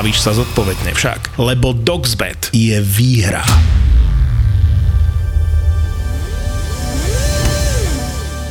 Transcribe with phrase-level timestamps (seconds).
[0.00, 1.36] bavíš sa zodpovedne však.
[1.36, 3.44] Lebo DoxBet je výhra.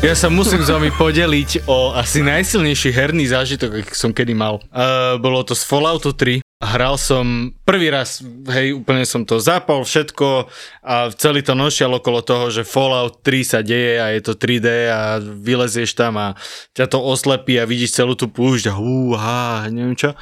[0.05, 4.61] Ja sa musím s vami podeliť o asi najsilnejší herný zážitok, aký som kedy mal.
[4.69, 6.45] Uh, bolo to z Falloutu 3.
[6.61, 8.21] Hral som prvý raz,
[8.53, 10.45] hej, úplne som to zapol, všetko
[10.85, 14.67] a celý to nošiel okolo toho, že Fallout 3 sa deje a je to 3D
[14.91, 16.35] a vylezieš tam a
[16.75, 20.13] ťa to oslepí a vidíš celú tú púšť a húha, neviem čo.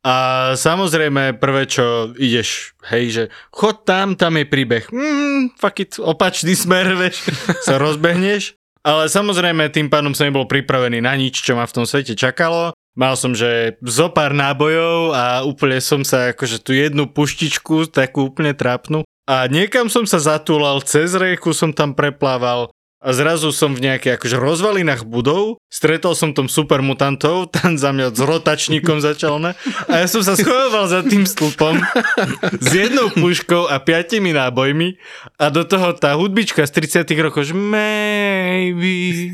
[0.00, 0.14] A
[0.56, 4.88] samozrejme, prvé, čo ideš, hej, že chod tam, tam je príbeh.
[4.88, 7.28] Mm, fuck it, opačný smer, vieš,
[7.60, 11.84] sa rozbehneš ale samozrejme tým pádom som nebol pripravený na nič, čo ma v tom
[11.84, 12.72] svete čakalo.
[12.96, 18.32] Mal som, že zo pár nábojov a úplne som sa akože tú jednu puštičku, takú
[18.32, 19.06] úplne trápnu.
[19.30, 24.20] A niekam som sa zatúlal, cez rieku som tam preplával a zrazu som v nejakých
[24.20, 29.56] akože rozvalinách budov, stretol som tom super mutantov, tam za mňa s rotačníkom začal ne?
[29.88, 31.80] A ja som sa schoval za tým stĺpom
[32.68, 35.00] s jednou puškou a piatimi nábojmi
[35.40, 39.32] a do toho tá hudbička z 30 rokov, že maybe.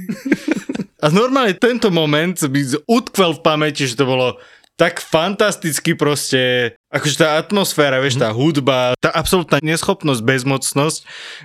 [1.03, 4.39] A normálne tento moment by utkvel v pamäti, že to bolo
[4.77, 10.98] tak fantasticky proste, akože tá atmosféra, vieš, tá hudba, tá absolútna neschopnosť, bezmocnosť,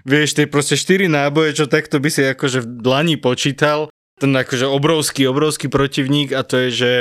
[0.08, 4.70] vieš, tie proste štyri náboje, čo takto by si akože v dlani počítal, ten akože
[4.70, 6.92] obrovský, obrovský protivník a to je, že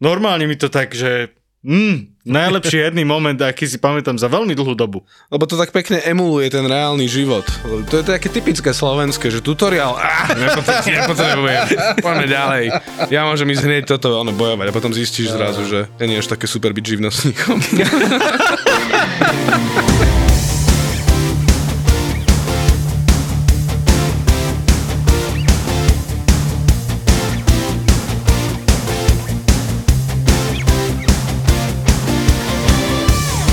[0.00, 1.35] normálne mi to tak, že
[1.66, 5.02] Mm, najlepší herný moment, aký si pamätám za veľmi dlhú dobu.
[5.26, 7.42] Lebo to tak pekne emuluje ten reálny život.
[7.90, 10.30] To je také typické slovenské, že tutoriál, ah,
[10.86, 11.66] nepotrebujem,
[11.98, 12.64] poďme ďalej.
[13.10, 16.38] Ja môžem ísť hneď toto ono, bojovať a potom zistíš zrazu, že nie je až
[16.38, 17.58] také super byť živnostníkom.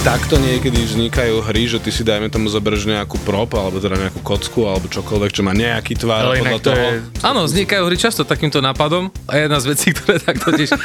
[0.03, 4.19] takto niekedy vznikajú hry, že ty si dajme tomu zoberieš nejakú prop, alebo teda nejakú
[4.19, 6.75] kocku, alebo čokoľvek, čo má nejaký tvar Ale podľa toho.
[6.75, 6.99] Je...
[7.23, 10.75] Áno, vznikajú hry často takýmto nápadom a jedna z vecí, ktoré takto tiež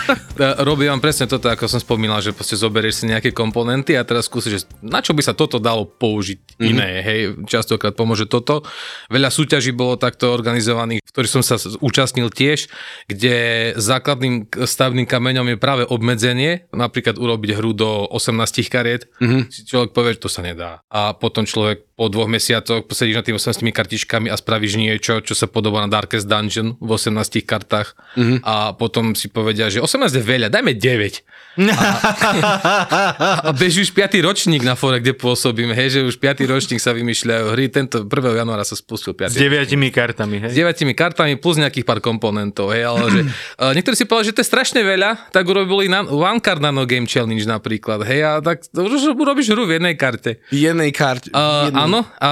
[0.62, 4.30] robí vám presne toto, ako som spomínal, že proste zoberieš si nejaké komponenty a teraz
[4.30, 6.70] skúsiš, že na čo by sa toto dalo použiť mm-hmm.
[6.70, 8.62] iné, hej, častokrát pomôže toto.
[9.10, 12.70] Veľa súťaží bolo takto organizovaných, v ktorých som sa účastnil tiež,
[13.10, 13.36] kde
[13.74, 19.42] základným stavným kameňom je práve obmedzenie, napríklad urobiť hru do 18 kariet, Mm-hmm.
[19.48, 20.84] Si človek povie, že to sa nedá.
[20.92, 25.34] A potom človek po dvoch mesiacoch posedíš na tým 18 kartičkami a spravíš niečo, čo
[25.34, 27.98] sa podobá na Darkest Dungeon v 18 kartách.
[28.14, 28.46] Mm-hmm.
[28.46, 31.58] A potom si povedia, že 18 je veľa, dajme 9.
[31.58, 34.14] A, a beží už 5.
[34.22, 36.46] ročník na fore, kde pôsobíme, hej, že už 5.
[36.46, 37.66] ročník sa vymýšľajú hry.
[37.66, 38.06] Tento 1.
[38.38, 39.34] januára sa spustil 5.
[39.34, 40.54] S 9 kartami, hej?
[40.54, 43.20] S 9 kartami plus nejakých pár komponentov, hej, ale že
[43.58, 46.86] uh, niektorí si povedali, že to je strašne veľa, tak urobili na, One Card Nano
[46.86, 50.38] Game Challenge napríklad, hej, a tak už urobíš hru v jednej karte.
[50.54, 51.34] V jednej karte.
[51.34, 51.87] Uh, jednej...
[51.88, 52.30] Áno, a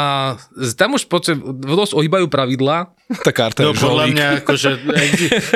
[0.77, 1.35] tam už poče,
[1.65, 4.71] dosť ohýbajú pravidlá, tá karta no, je podľa mňa, akože,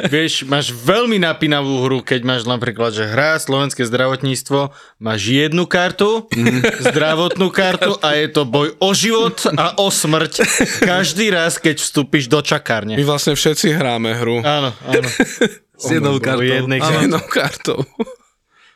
[0.06, 4.71] vieš, máš veľmi napínavú hru, keď máš napríklad, že hra slovenské zdravotníctvo,
[5.03, 6.31] máš jednu kartu,
[6.78, 10.47] zdravotnú kartu a je to boj o život a o smrť
[10.78, 12.94] každý raz, keď vstúpiš do čakárne.
[12.94, 14.47] My vlastne všetci hráme hru.
[14.47, 15.09] Áno, áno.
[15.81, 16.44] S jednou kartou.
[16.44, 17.00] Jednej kartou.
[17.00, 17.78] Jednou kartou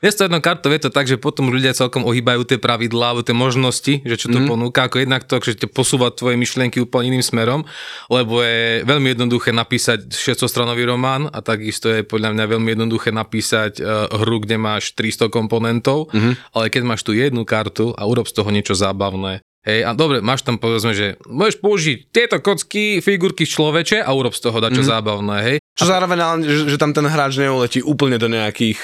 [0.05, 4.29] je to tak, že potom ľudia celkom ohýbajú tie pravidlá, alebo tie možnosti, že čo
[4.29, 4.53] to mm.
[4.53, 7.65] ponúka, ako jednak to, že te posúva tvoje myšlienky úplne iným smerom,
[8.13, 13.81] lebo je veľmi jednoduché napísať 600-stranový román a takisto je podľa mňa veľmi jednoduché napísať
[13.81, 16.53] uh, hru, kde máš 300 komponentov, mm-hmm.
[16.53, 20.21] ale keď máš tú jednu kartu a urob z toho niečo zábavné, Hej, a dobre,
[20.21, 24.85] máš tam povedzme, že môžeš použiť tieto kocky, figurky človeče a urob z toho dačo
[24.85, 24.89] mm.
[24.93, 25.57] zábavné, hej.
[25.73, 28.77] Čo zároveň, že, že tam ten hráč neuletí úplne do nejakých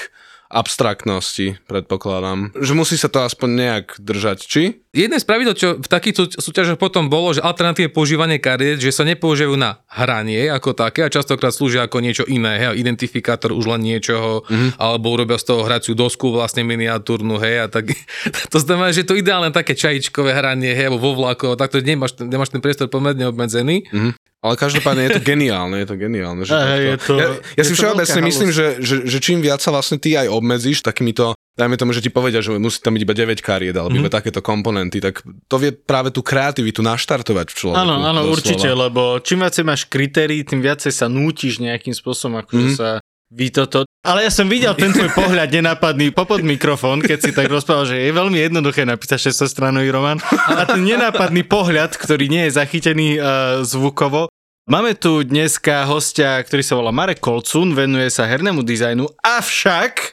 [0.51, 2.51] abstraktnosti, predpokladám.
[2.59, 4.63] Že musí sa to aspoň nejak držať, či?
[4.91, 9.07] Jedné z pravidel, čo v takýchto súťažoch potom bolo, že alternatívne používanie kariet, že sa
[9.07, 13.87] nepoužívajú na hranie ako také a častokrát slúžia ako niečo iné, hej, identifikátor už len
[13.87, 14.75] niečoho, mm-hmm.
[14.75, 17.95] alebo urobia z toho hraciu dosku vlastne miniatúrnu, hej, a tak
[18.51, 22.51] to znamená, že to ideálne také čajičkové hranie, hej, alebo vo vlaku, takto nemáš, nemáš
[22.51, 23.87] ten priestor pomerne obmedzený.
[23.87, 24.19] Mm-hmm.
[24.41, 26.43] Ale každopádne je to geniálne, je to geniálne.
[26.43, 29.63] Že hey, je to, ja, ja je si všeobecne myslím, že, že, že čím viac
[29.63, 33.03] sa vlastne ty aj obmedzíš takýmito dajme tomu, že ti povedia, že musí tam byť
[33.03, 34.01] iba 9 kariet, alebo mm.
[34.01, 37.81] iba takéto komponenty, tak to vie práve tú kreativitu naštartovať v človeku.
[37.81, 38.33] Áno, áno, doslova.
[38.33, 42.77] určite, lebo čím viacej máš kritérií, tým viacej sa nútiš nejakým spôsobom, akože Mhm.
[42.77, 42.89] sa
[43.31, 43.87] vy toto.
[44.03, 47.95] Ale ja som videl ten tvoj pohľad nenápadný popod mikrofón, keď si tak rozprával, že
[47.95, 50.19] je veľmi jednoduché napísať 600 stranový román.
[50.51, 54.27] A ten nenápadný pohľad, ktorý nie je zachytený uh, zvukovo.
[54.67, 60.11] Máme tu dneska hostia, ktorý sa volá Marek Kolcun, venuje sa hernému dizajnu, avšak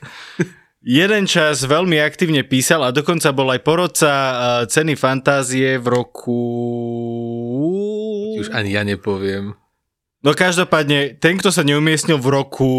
[0.82, 4.34] jeden čas veľmi aktívne písal a dokonca bol aj porodca uh,
[4.66, 6.40] ceny fantázie v roku...
[8.38, 9.58] Už ani ja nepoviem.
[10.18, 12.70] No každopádne, ten, kto sa neumiestnil v roku...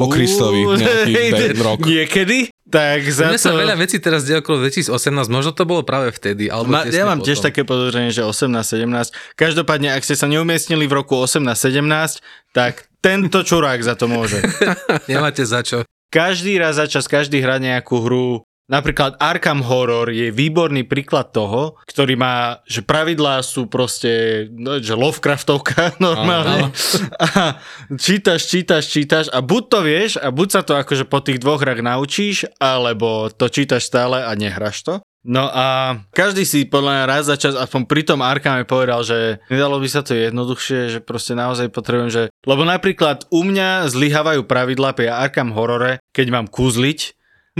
[0.00, 1.84] Po Kristovi, nejaký rok.
[1.84, 3.44] Niekedy, tak za Mne to...
[3.44, 7.04] sa veľa vecí teraz deje okolo 2018, možno to bolo práve vtedy, alebo Ma, ja
[7.04, 7.48] mám tiež potom.
[7.52, 9.12] také podozrenie, že 18-17.
[9.36, 12.24] Každopádne, ak ste sa neumiestnili v roku 18-17,
[12.56, 14.40] tak tento čurák za to môže.
[15.12, 15.84] Nemáte za čo.
[16.08, 18.48] Každý raz za čas, každý hrá nejakú hru.
[18.68, 24.92] Napríklad Arkham Horror je výborný príklad toho, ktorý má, že pravidlá sú proste, no, že
[24.92, 26.68] Lovecraftovka normálne.
[27.32, 27.56] A
[27.96, 31.64] čítaš, čítaš, čítaš a buď to vieš a buď sa to akože po tých dvoch
[31.64, 34.94] hrách naučíš, alebo to čítaš stále a nehraš to.
[35.28, 39.44] No a každý si podľa mňa raz za čas, aspoň pri tom Arkame povedal, že
[39.52, 42.22] nedalo by sa to jednoduchšie, že proste naozaj potrebujem, že...
[42.48, 47.12] Lebo napríklad u mňa zlyhávajú pravidlá pri Arkham Horore, keď mám kúzliť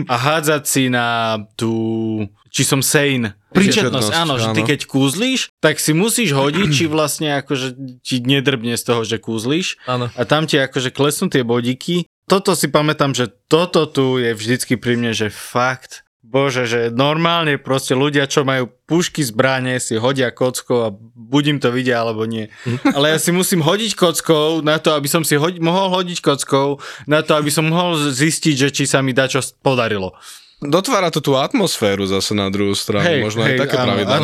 [0.08, 2.24] a hádzať si na tú...
[2.48, 3.36] či som sane.
[3.52, 8.20] Príčetnosť, Príčetnosť, áno, že ty keď kúzliš, tak si musíš hodiť, či vlastne akože ti
[8.24, 10.12] nedrbne z toho, že kúzliš Áno.
[10.12, 12.04] a tam ti akože klesnú tie bodíky.
[12.28, 17.56] Toto si pamätám, že toto tu je vždycky pri mne, že fakt, bože, že normálne
[17.56, 22.28] proste ľudia, čo majú pušky, zbranie, si hodia kockou a buď im to vidia, alebo
[22.28, 22.52] nie.
[22.84, 26.76] Ale ja si musím hodiť kockou na to, aby som si hodi- mohol hodiť kockou,
[27.08, 30.12] na to, aby som mohol zistiť, že či sa mi dá čo podarilo.
[30.58, 33.06] Dotvára to tú atmosféru zase na druhú stranu.
[33.06, 34.14] Hej, Možno hej, aj také pravidlá.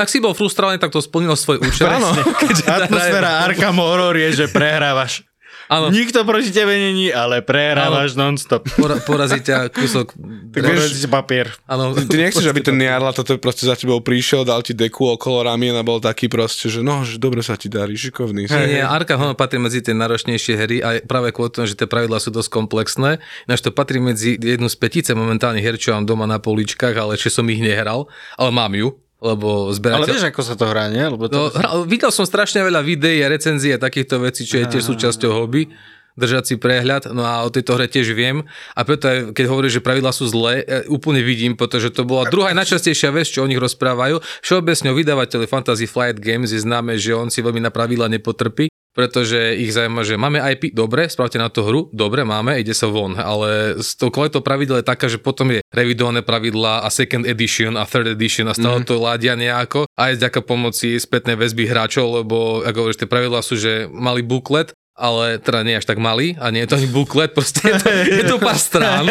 [0.00, 1.84] ak si bol frustrovaný, tak to splnilo svoj účel.
[2.00, 2.16] Áno.
[2.64, 5.20] Atmosféra Arkham Horror je, že prehrávaš.
[5.68, 5.88] Áno.
[5.88, 8.68] Nikto proti tebe není, ale prehrávaš non-stop.
[8.76, 10.12] Pora, porazí ťa kúsok.
[10.52, 11.48] Tak drev- vieš, papier.
[11.64, 11.96] Áno.
[11.96, 15.72] Ty nechceš, aby ten Jarla toto proste za tebou prišiel, dal ti deku okolo ramien
[15.76, 18.46] a bol taký proste, že no, že dobre sa ti darí, šikovný.
[18.48, 21.88] Nie, nie, Arkham Horror patrí medzi tie náročnejšie hry a práve kvôli tomu, že tie
[21.88, 23.22] pravidlá sú dosť komplexné.
[23.48, 27.16] Ináč to patrí medzi jednu z petice momentálne her, čo mám doma na poličkách, ale
[27.16, 28.06] ešte som ich nehral,
[28.36, 30.12] ale mám ju, lebo Ale zberateľ...
[30.12, 31.00] vieš, ako sa to hrá, nie?
[31.00, 31.32] Lebo to...
[31.32, 34.84] No, hra, videl som strašne veľa videí a recenzií a takýchto vecí, čo je tiež
[34.84, 35.72] súčasťou hobby
[36.14, 38.46] držať si prehľad, no a o tejto hre tiež viem
[38.78, 42.30] a preto aj, keď hovoríš, že pravidlá sú zlé, e, úplne vidím, pretože to bola
[42.30, 44.22] druhá najčastejšia vec, čo o nich rozprávajú.
[44.46, 48.70] Všeobecne o vydavateľi Fantasy Flight Games je známe, že on si veľmi na pravidla nepotrpí,
[48.94, 52.86] pretože ich zaujíma, že máme IP, dobre, spravte na to hru, dobre, máme, ide sa
[52.86, 57.26] von, ale s tou kvalitou pravidel je taká, že potom je revidované pravidlá a second
[57.26, 58.86] edition a third edition a stále mm.
[58.86, 63.58] to ládia nejako aj vďaka pomoci spätnej väzby hráčov, lebo ako hovoríš, tie pravidlá sú,
[63.58, 67.34] že mali buklet, ale teda nie až tak malý a nie je to ani buklet,
[67.34, 69.02] proste je to, je to pár strán,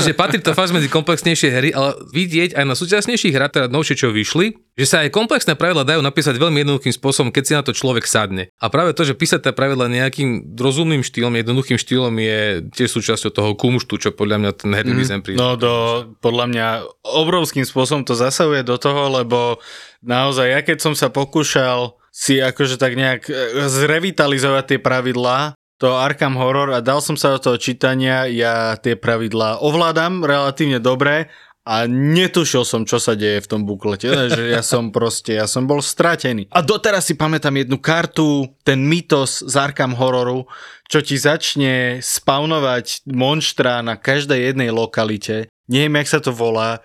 [0.00, 4.00] že patrí to fakt medzi komplexnejšie hry, ale vidieť aj na súčasnejších hrách, teda novšie,
[4.00, 7.60] čo vyšli, že sa aj komplexné pravidla dajú napísať veľmi jednoduchým spôsobom, keď si na
[7.60, 8.48] to človek sadne.
[8.56, 13.28] A práve to, že písať tie pravidla nejakým rozumným štýlom, jednoduchým štýlom je tiež súčasťou
[13.28, 15.36] toho kumštu, čo podľa mňa ten herný dizajn príde.
[15.36, 16.66] No do, podľa mňa
[17.12, 19.60] obrovským spôsobom to zasahuje do toho, lebo
[20.00, 23.32] naozaj ja keď som sa pokúšal si akože tak nejak e,
[23.70, 29.00] zrevitalizovať tie pravidlá, to Arkham Horror a dal som sa do toho čítania, ja tie
[29.00, 31.32] pravidlá ovládam relatívne dobre
[31.64, 35.64] a netušil som, čo sa deje v tom buklete, že ja som proste, ja som
[35.64, 36.48] bol stratený.
[36.52, 40.48] A doteraz si pamätám jednu kartu, ten mytos z Arkham Horroru,
[40.90, 45.48] čo ti začne spawnovať monštra na každej jednej lokalite.
[45.70, 46.82] Neviem, jak sa to volá.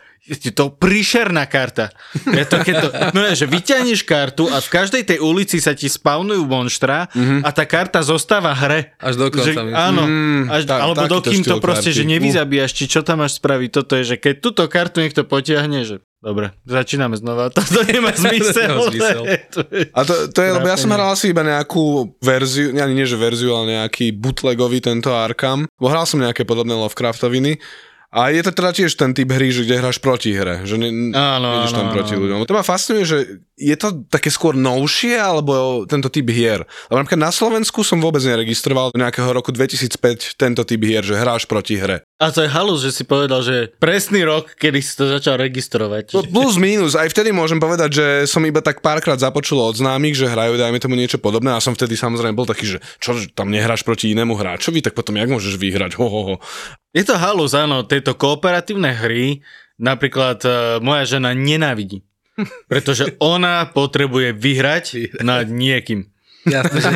[0.52, 1.94] To príšerná karta.
[2.16, 5.72] Je to, keď to, no je, že vyťahneš kartu a v každej tej ulici sa
[5.72, 8.98] ti spawnujú monštra a tá karta zostáva hre.
[8.98, 12.00] Až do konca, Že, áno, Mm, až, tak- alebo dokým to proste, karty.
[12.00, 13.70] že nevyzabíjaš, či čo tam máš spraviť.
[13.72, 17.50] Toto je, že keď túto kartu niekto potiahne, že dobre, začíname znova.
[17.54, 18.66] Toto nemá zmysel.
[18.68, 19.22] nemá zmysel.
[19.98, 23.14] A to, to je, lebo ja som hral asi iba nejakú verziu, ani nie že
[23.14, 27.62] verziu, ale nejaký bootlegový tento Arkham, bo hral som nejaké podobné Lovecraftoviny.
[28.16, 31.12] A je to teda tiež ten typ hry, že kde hráš proti hre, že ne,
[31.12, 31.96] Áno, ideš áno, tam áno.
[32.00, 32.48] proti ľuďom.
[32.48, 33.18] To ma fascinuje, že
[33.56, 36.68] je to také skôr novšie, alebo tento typ hier?
[36.92, 41.16] Lebo napríklad na Slovensku som vôbec neregistroval do nejakého roku 2005 tento typ hier, že
[41.16, 42.04] hráš proti hre.
[42.20, 46.16] A to je halus, že si povedal, že presný rok, kedy si to začal registrovať.
[46.16, 50.20] No, Plus minus, aj vtedy môžem povedať, že som iba tak párkrát započul od známych,
[50.20, 53.52] že hrajú, dajme tomu niečo podobné a som vtedy samozrejme bol taký, že čo, tam
[53.52, 55.96] nehráš proti inému hráčovi, tak potom jak môžeš vyhrať?
[55.96, 56.36] Ho, ho, ho.
[56.92, 59.44] Je to halus, áno, tieto kooperatívne hry,
[59.76, 62.04] napríklad uh, moja žena nenávidí.
[62.68, 64.86] Pretože ona potrebuje vyhrať
[65.22, 66.12] nad niekým.
[66.46, 66.90] Jasné, že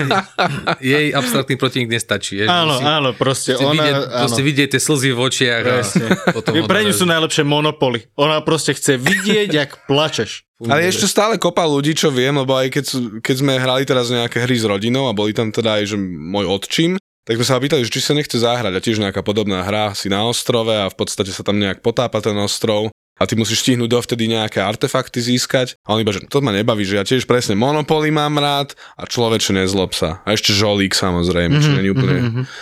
[0.77, 2.37] jej abstraktný protivník nestačí.
[2.37, 3.73] Je, Áno, musí- áno, proste musí ona...
[3.81, 4.13] vidieť, áno.
[4.21, 6.05] proste vidieť tie slzy v očiach Presne.
[6.05, 7.99] a potom ho Pre ňu sú najlepšie monopoly.
[8.13, 10.45] Ona proste chce vidieť, jak plačeš.
[10.61, 12.85] Ale je ešte stále kopa ľudí, čo viem, lebo aj keď,
[13.25, 16.45] keď sme hrali teraz nejaké hry s rodinou a boli tam teda aj že môj
[16.45, 16.91] otčím,
[17.25, 20.13] tak sme sa pýtali, že či sa nechce zahrať a tiež nejaká podobná hra si
[20.13, 23.91] na ostrove a v podstate sa tam nejak potápa ten ostrov a ty musíš stihnúť
[23.91, 25.75] dovtedy nejaké artefakty získať.
[25.83, 29.03] A on iba, že to ma nebaví, že ja tiež presne Monopoly mám rád a
[29.03, 30.23] človeče nezlob sa.
[30.23, 32.17] A ešte žolík samozrejme, čo nie je úplne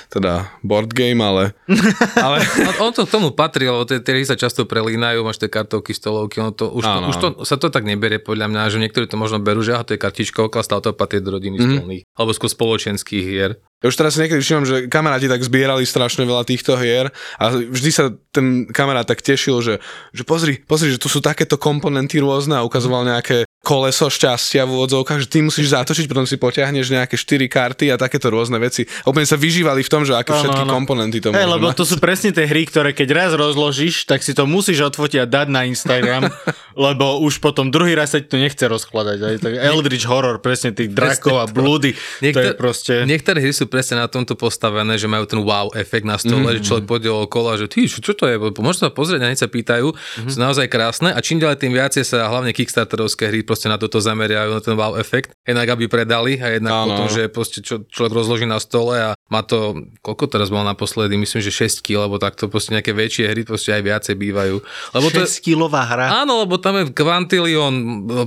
[0.10, 1.54] teda board game, ale,
[2.26, 5.52] ale No, on to k tomu patrí, lebo tie, hry sa často prelínajú, máš tie
[5.52, 8.82] kartovky, stolovky, ono to, už, to, už to, sa to tak neberie podľa mňa, že
[8.82, 11.78] niektorí to možno berú, že aha, to je kartičkovka, stále to patrí do rodiny mm-hmm.
[11.78, 13.52] stolných, alebo skôr spoločenských hier.
[13.78, 17.54] Ja už teraz si niekedy všimám, že kamaráti tak zbierali strašne veľa týchto hier a
[17.54, 19.78] vždy sa ten kamarát tak tešil, že,
[20.18, 24.80] že pozri, pozri, že tu sú takéto komponenty rôzne a ukazoval nejaké koleso šťastia v
[24.80, 28.88] úvodzovkách, že ty musíš zatočiť, potom si potiahneš nejaké 4 karty a takéto rôzne veci.
[29.04, 30.72] Úplne sa vyžívali v tom, že aké všetky áno.
[30.72, 31.76] komponenty to môžu lebo mať.
[31.76, 35.28] to sú presne tie hry, ktoré keď raz rozložíš, tak si to musíš odfotiť a
[35.28, 36.32] dať na Instagram,
[36.78, 39.18] lebo už potom druhý raz sa ti to nechce rozkladať.
[39.18, 41.98] Aj tak Eldritch Horror, presne tých drakov a blúdy.
[42.22, 42.94] to je proste...
[43.04, 46.62] Niektoré hry sú presne na tomto postavené, že majú ten wow efekt na stole, mm-hmm.
[46.62, 49.40] že človek pôjde okolo že ty, čo, čo to je, možno sa pozrieť a hneď
[49.42, 50.30] sa pýtajú, mm-hmm.
[50.30, 53.98] sú naozaj krásne a čím ďalej tým viacej sa hlavne kickstarterovské hry proste na toto
[53.98, 56.86] zameriajú, na ten wow efekt, jednak aby predali a jednak Áno.
[56.94, 61.20] potom, že proste čo človek rozloží na stole a má to, koľko teraz bol naposledy,
[61.20, 64.56] myslím, že 6 kg, alebo takto proste nejaké väčšie hry proste aj viacej bývajú.
[64.96, 66.24] Lebo to, 6-kilová hra.
[66.24, 67.76] Áno, lebo tam je kvantilión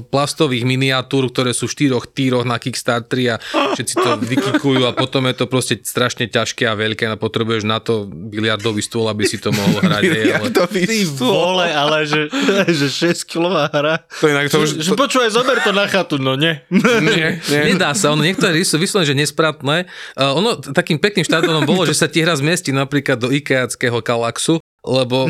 [0.08, 3.36] plastových miniatúr, ktoré sú v štyroch týroch na Kickstarteri a
[3.76, 7.84] všetci to vykikujú a potom je to proste strašne ťažké a veľké a potrebuješ na
[7.84, 10.02] to biliardový stôl, aby si to mohol hrať.
[10.08, 10.48] hej, ale...
[10.56, 11.28] Ty stôl.
[11.28, 12.32] vole, ale že,
[12.80, 14.08] že 6-kilová hra.
[14.08, 14.80] To inak to už...
[14.80, 16.64] Že, že počúvaj, zober to na chatu, no nie.
[16.72, 17.76] Nie, nie.
[17.76, 19.84] Nedá sa, ono niektoré sú vyslovene, že nespratné.
[20.16, 24.64] Uh, ono takým pekným štartom bolo, že sa ti hra zmestí napríklad do ikeackého kalaxu,
[24.80, 25.28] lebo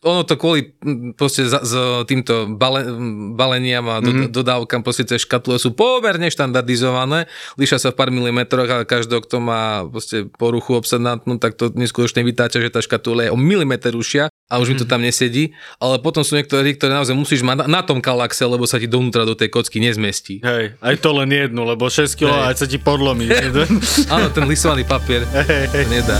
[0.00, 0.72] ono to kvôli
[1.12, 1.76] proste za, s
[2.08, 2.88] týmto bale,
[3.36, 4.32] baleniam a do, mm-hmm.
[4.32, 7.28] dodávkam proste tie škatle sú pomerne štandardizované,
[7.60, 12.24] líšia sa v pár milimetroch a každý, kto má proste poruchu obsednátnu, tak to neskutočne
[12.24, 16.00] vytáča, že tá škatula je o milimeter ušia a už mi to tam nesedí, ale
[16.00, 18.88] potom sú niektoré hry, ktoré naozaj musíš mať na, na tom kalaxe, lebo sa ti
[18.88, 20.40] dovnútra do tej kocky nezmestí.
[20.40, 22.44] Hej, aj to len jednu, lebo 6 kg Hej.
[22.48, 23.28] aj sa ti podlomí.
[24.14, 26.18] Áno, ten lisovaný papier to nedá.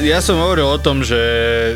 [0.00, 1.20] Ja som hovoril o tom, že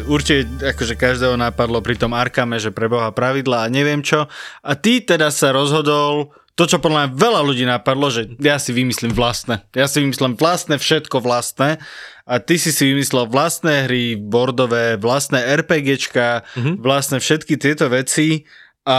[0.08, 4.32] určite akože každého napadlo pri tom Arkame, že preboha pravidla a neviem čo.
[4.64, 8.72] A ty teda sa rozhodol to, čo podľa mňa veľa ľudí napadlo, že ja si
[8.72, 9.68] vymyslím vlastné.
[9.76, 11.82] Ja si vymyslím vlastné, všetko vlastné.
[12.24, 16.80] A ty si si vymyslel vlastné hry, boardové, vlastné RPGčka, mm-hmm.
[16.80, 18.48] vlastné všetky tieto veci.
[18.84, 18.96] A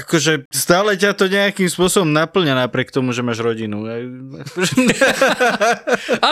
[0.00, 3.84] akože stále ťa to nejakým spôsobom naplňa napriek tomu, že máš rodinu.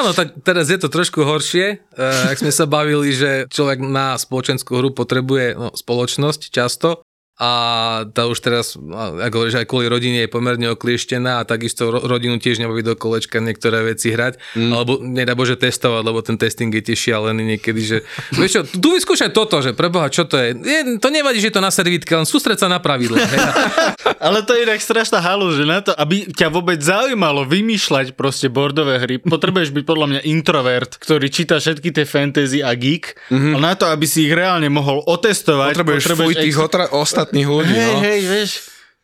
[0.00, 1.84] Áno, tak teraz je to trošku horšie.
[1.92, 7.04] Uh, ak sme sa bavili, že človek na spoločenskú hru potrebuje no, spoločnosť často
[7.38, 7.50] a
[8.10, 12.42] tá už teraz, ako hovoríš, aj kvôli rodine je pomerne oklieštená a takisto ro- rodinu
[12.42, 14.70] tiež nebaví do kolečka niektoré veci hrať, mm.
[14.74, 17.96] alebo nedá Bože testovať, lebo ten testing je tiež šialený niekedy, že
[18.34, 20.58] vieš čo, tu vyskúšaj toto, že preboha, čo to je?
[20.58, 23.22] je to nevadí, že je to na servítke, len sústreď sa na pravidla.
[23.22, 23.40] hej.
[24.26, 28.50] Ale to je inak strašná halu, že na to, aby ťa vôbec zaujímalo vymýšľať proste
[28.50, 33.54] boardové hry, potrebuješ byť podľa mňa introvert, ktorý číta všetky tie fantasy a geek, mm-hmm.
[33.54, 36.90] ale na to, aby si ich reálne mohol otestovať, Potrebuješ fuj tých otra-
[37.28, 38.00] ostatných ľudí, Hej, no.
[38.00, 38.52] hej, vieš.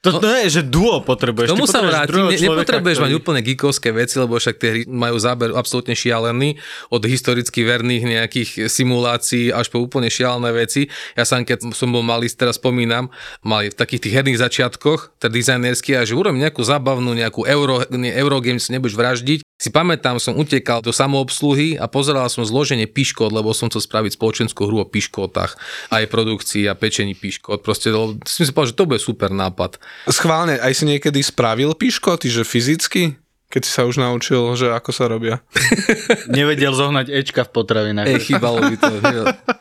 [0.05, 1.49] To, to je, že duo potrebuješ.
[1.49, 4.83] Tomu Ty sa vrátim, ne, nepotrebuješ ktorý- mať úplne geekovské veci, lebo však tie hry
[4.85, 6.61] majú záber absolútne šialený,
[6.93, 10.93] od historicky verných nejakých simulácií až po úplne šialené veci.
[11.17, 13.09] Ja sám, keď som bol malý, teraz spomínam,
[13.41, 17.81] mali v takých tých herných začiatkoch, teda dizajnerský, a že urobím nejakú zábavnú, nejakú euro,
[17.97, 23.33] nie, Eurogames, nebudeš vraždiť, si pamätám, som utekal do samoobsluhy a pozeral som zloženie piškot,
[23.33, 25.57] lebo som chcel spraviť spoločenskú hru o piškotách,
[25.95, 27.63] aj produkcii a pečení piškot.
[27.65, 29.79] Proste lebo som si povedal, že to bude super nápad.
[30.05, 33.17] Schválne, aj si niekedy spravil piškoty, že fyzicky?
[33.45, 35.39] Keď si sa už naučil, že ako sa robia.
[36.33, 38.11] Nevedel zohnať Ečka v potravinách.
[38.11, 38.91] Ej, chýbalo by to.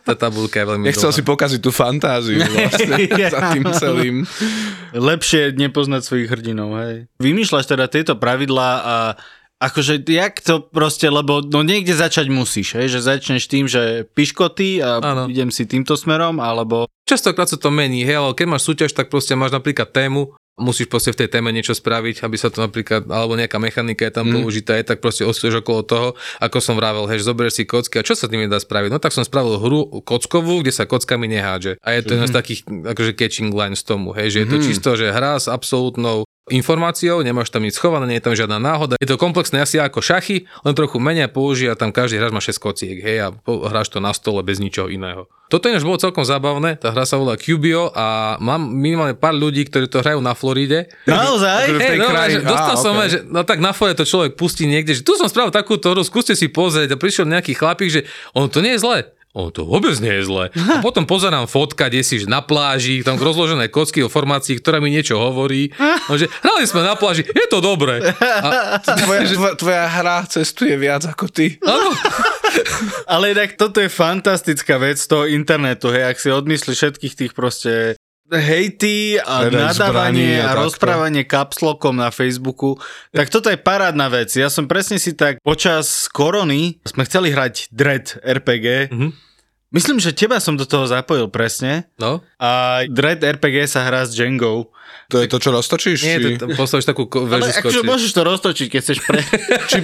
[0.01, 1.17] Tá tabulka je veľmi Nechcel dlhá.
[1.19, 3.05] si pokaziť tú fantáziu vlastne
[3.37, 4.15] za tým celým.
[4.97, 7.05] Lepšie nepoznať svojich hrdinov, hej.
[7.21, 8.95] Vymýšľaš teda tieto pravidlá a
[9.63, 14.84] akože jak to proste, lebo no niekde začať musíš, hej, že začneš tým, že piškoty
[14.84, 15.24] a Áno.
[15.32, 19.12] idem si týmto smerom, alebo Častokrát sa to mení, hej, ale keď máš súťaž, tak
[19.12, 23.10] proste máš napríklad tému, musíš proste v tej téme niečo spraviť, aby sa to napríklad,
[23.10, 24.36] alebo nejaká mechanika je tam mm.
[24.38, 28.05] použitá, je tak proste osviež okolo toho, ako som vravel, hej, zoberieš si kocky a
[28.05, 28.89] čo sa tým dá spraviť?
[28.93, 31.82] No tak som spravil hru kockovú, kde sa kockami nehádže.
[31.82, 34.89] A je to jeden z takých akože catching lines tomu, hej, že je to čisto,
[34.93, 38.93] že hra s absolútnou informáciou, nemáš tam nič schované, nie je tam žiadna náhoda.
[39.01, 42.62] Je to komplexné asi ako šachy, len trochu menej používa tam každý hráč má 6
[42.62, 45.25] kociek, hej, a hráš to na stole bez ničoho iného.
[45.50, 49.69] Toto ináč bolo celkom zábavné, tá hra sa volá Cubio a mám minimálne pár ľudí,
[49.69, 50.89] ktorí to hrajú na Floride.
[51.05, 51.77] naozaj?
[51.77, 53.05] Hej, no, že dostal Á, som, ok.
[53.05, 56.01] že, no tak na fore to človek pustí niekde, že tu som spravil takúto hru,
[56.01, 58.01] skúste si pozrieť a prišiel nejaký chlapík, že
[58.33, 59.13] ono to nie je zlé.
[59.33, 60.45] Ono to vôbec nie je zlé.
[60.53, 64.93] A potom pozerám fotka, kde si na pláži, tam rozložené kocky o formácii, ktorá mi
[64.93, 65.73] niečo hovorí.
[66.03, 68.03] No, že hrali sme na pláži, je to dobré.
[68.03, 71.55] A, Tvoja, tvoja, tvoja hra cestuje viac ako ty.
[71.63, 71.95] áno,
[73.07, 77.95] Ale inak toto je fantastická vec toho internetu, hej, ak si odmyslíš všetkých tých proste
[78.32, 82.80] hejty a nadávanie a a rozprávanie kapslokom na Facebooku,
[83.12, 84.32] tak toto je parádna vec.
[84.32, 88.68] Ja som presne si tak počas korony sme chceli hrať Dread RPG.
[88.94, 89.10] Mhm.
[89.74, 91.89] Myslím, že teba som do toho zapojil presne.
[91.98, 92.22] no.
[92.38, 94.70] A Dread RPG sa hrá s Django.
[95.12, 96.00] To je to, čo roztočíš?
[96.06, 96.38] Nie, či...
[96.39, 97.89] to, to postavíš takú ko- Ale väžu akože skočiť.
[97.89, 99.20] môžeš to roztočiť, keď chceš pre...
[99.72, 99.77] či...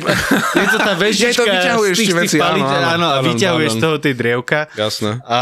[0.56, 3.18] je to tá vežička vyťahuješ z tých, tie tých veci, áno, palíc, áno, áno, a
[3.20, 4.60] áno, vyťahuješ z toho tie drievka.
[4.78, 5.12] Jasné.
[5.28, 5.40] A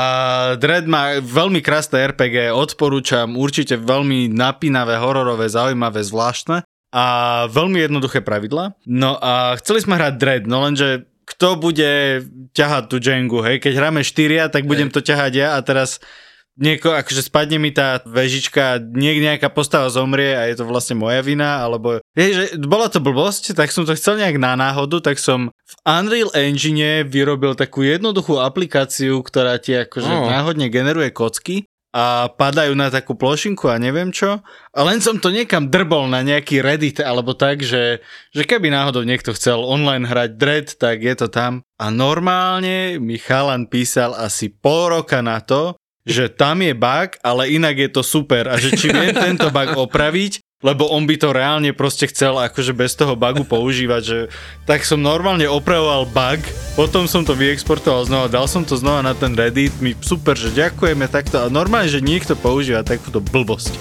[0.58, 7.06] Dread má veľmi krásne RPG, odporúčam, určite veľmi napínavé, hororové, zaujímavé, zvláštne a
[7.52, 8.74] veľmi jednoduché pravidla.
[8.88, 12.24] No a chceli sme hrať Dread, no lenže kto bude
[12.56, 13.60] ťahať tú Jengu, hej?
[13.60, 16.00] Keď hráme štyria, tak budem to ťahať ja a teraz
[16.58, 21.22] nieko, akože spadne mi tá vežička, niek nejaká postava zomrie a je to vlastne moja
[21.22, 22.02] vina, alebo...
[22.18, 25.74] Je, že bola to blbosť, tak som to chcel nejak na náhodu, tak som v
[25.86, 30.26] Unreal Engine vyrobil takú jednoduchú aplikáciu, ktorá ti akože Oh.
[30.32, 34.46] náhodne generuje kocky a padajú na takú plošinku a neviem čo.
[34.70, 39.02] A len som to niekam drbol na nejaký Reddit alebo tak, že, že keby náhodou
[39.02, 41.66] niekto chcel online hrať Dread, tak je to tam.
[41.82, 45.74] A normálne mi chalan písal asi pol roka na to,
[46.06, 49.74] že tam je bug, ale inak je to super a že či viem tento bug
[49.74, 54.20] opraviť, lebo on by to reálne proste chcel akože bez toho bugu používať, že
[54.66, 56.42] tak som normálne opravoval bug,
[56.74, 60.50] potom som to vyexportoval znova, dal som to znova na ten Reddit, mi super, že
[60.58, 63.78] ďakujeme takto a normálne, že niekto používa takúto blbosť.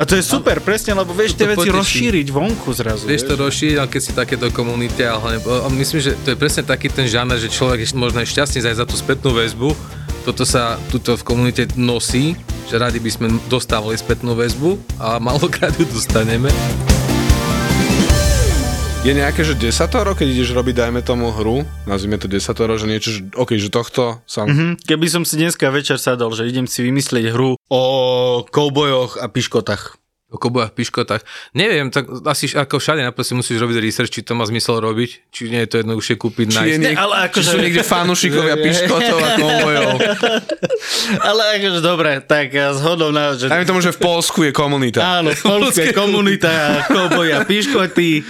[0.00, 3.04] A to je super, presne, lebo vieš tie veci rozšíriť vonku zrazu.
[3.04, 5.40] Vieš to rozšíriť, ale keď si takéto komunite, ale
[5.76, 8.80] myslím, že to je presne taký ten žáner, že človek je možno aj šťastný zajsť
[8.80, 9.76] za tú spätnú väzbu.
[10.24, 12.32] Toto sa tuto v komunite nosí,
[12.76, 16.50] radi by sme dostávali spätnú väzbu a malokrát ju dostaneme.
[19.00, 23.08] Je nejaké, že desatoro, keď ideš robiť, dajme tomu hru, nazvime to desatoro, že niečo,
[23.16, 24.44] že, OK, že tohto sa...
[24.44, 24.76] Mm-hmm.
[24.76, 27.82] Hm, Keby som si dneska večer sadol, že idem si vymyslieť hru o
[28.44, 29.99] koubojoch a piškotách.
[30.30, 31.26] O kobojach, piškotách.
[31.52, 35.26] Neviem, tak asi ako všade naprosto si musíš robiť research, či to má zmysel robiť,
[35.28, 38.54] či nie je to jednoduchšie kúpiť na je niek- ale či akože- sú niekde fanúšikovia
[38.64, 39.90] piškotov a kombojov.
[41.20, 43.50] Ale akože dobre, tak ja zhodom na, že...
[43.50, 45.20] Dajme tomu, že v Polsku je komunita.
[45.20, 46.50] Áno, polská komunita,
[46.86, 48.22] kouboja, piškoty.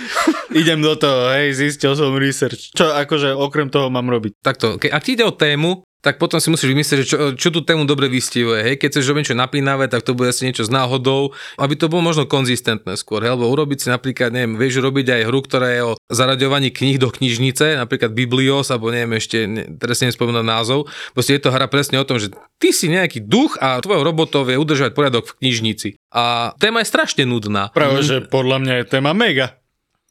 [0.51, 2.73] Idem do toho, hej, zistil som research.
[2.73, 4.41] Čo akože okrem toho mám robiť?
[4.41, 7.49] Takto, ke, ak ti ide o tému, tak potom si musíš vymyslieť, že čo, čo
[7.53, 8.65] tú tému dobre vystihuje.
[8.65, 8.75] Hej?
[8.81, 12.01] Keď chceš robiť niečo napínavé, tak to bude asi niečo s náhodou, aby to bolo
[12.01, 13.21] možno konzistentné skôr.
[13.21, 13.37] Hej?
[13.37, 17.13] Lebo urobiť si napríklad, neviem, vieš robiť aj hru, ktorá je o zaraďovaní kníh do
[17.13, 20.89] knižnice, napríklad Biblios, alebo neviem ešte, ne, teraz si nespomínam názov.
[21.13, 24.49] Proste je to hra presne o tom, že ty si nejaký duch a tvojou robotou
[24.49, 25.89] je udržať poriadok v knižnici.
[26.17, 27.69] A téma je strašne nudná.
[27.77, 29.61] Práve, že podľa mňa je téma mega.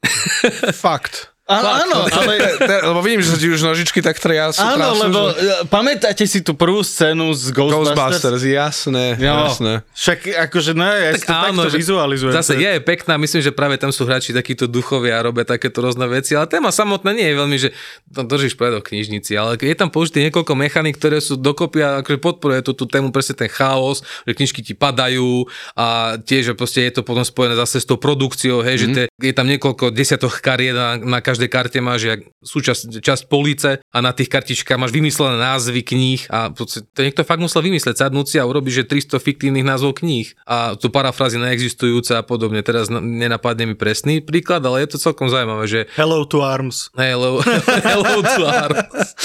[0.86, 1.29] Fakt.
[1.50, 2.34] Áno, áno, ale...
[2.62, 4.62] Te, lebo vidím, že sa ti už nožičky tak triasú.
[4.62, 5.42] Áno, trasú, lebo že...
[5.42, 7.98] e, pamätáte si tú prvú scénu z Ghostbusters?
[7.98, 9.82] Ghostbusters, jasné, Jo, jasné.
[9.90, 12.30] Však akože, no, ja si to takto že vizualizujem.
[12.30, 15.82] Zase To je pekná, myslím, že práve tam sú hráči takíto duchovia a robia takéto
[15.82, 17.68] rôzne veci, ale téma samotná nie je veľmi, že
[18.14, 21.88] tam držíš poriadok v knižnici, ale je tam použité niekoľko mechanik, ktoré sú dokopy a
[22.06, 26.54] akože podporuje tú, tú tému presne ten chaos, že knižky ti padajú a tiež, že
[26.54, 28.82] proste je to potom spojené zase s tou produkciou, hej, mm.
[28.82, 33.00] že te, je tam niekoľko desiatok kariet na, na každom každej karte máš jak súčasť,
[33.00, 37.40] časť police a na tých kartičkách máš vymyslené názvy kníh a to, to niekto fakt
[37.40, 42.12] musel vymysleť, sadnúť si a urobiť, že 300 fiktívnych názvov kníh a tu parafrázy neexistujúce
[42.12, 42.60] a podobne.
[42.60, 46.92] Teraz nenapadne mi presný príklad, ale je to celkom zaujímavé, že Hello to arms.
[46.92, 47.40] hello,
[47.88, 49.16] hello to arms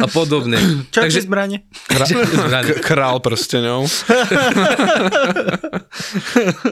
[0.00, 0.56] a podobne.
[0.88, 1.28] Čo Takže...
[1.28, 1.68] zbranie?
[1.92, 2.72] Zbrane.
[2.72, 3.84] K- král prstenov.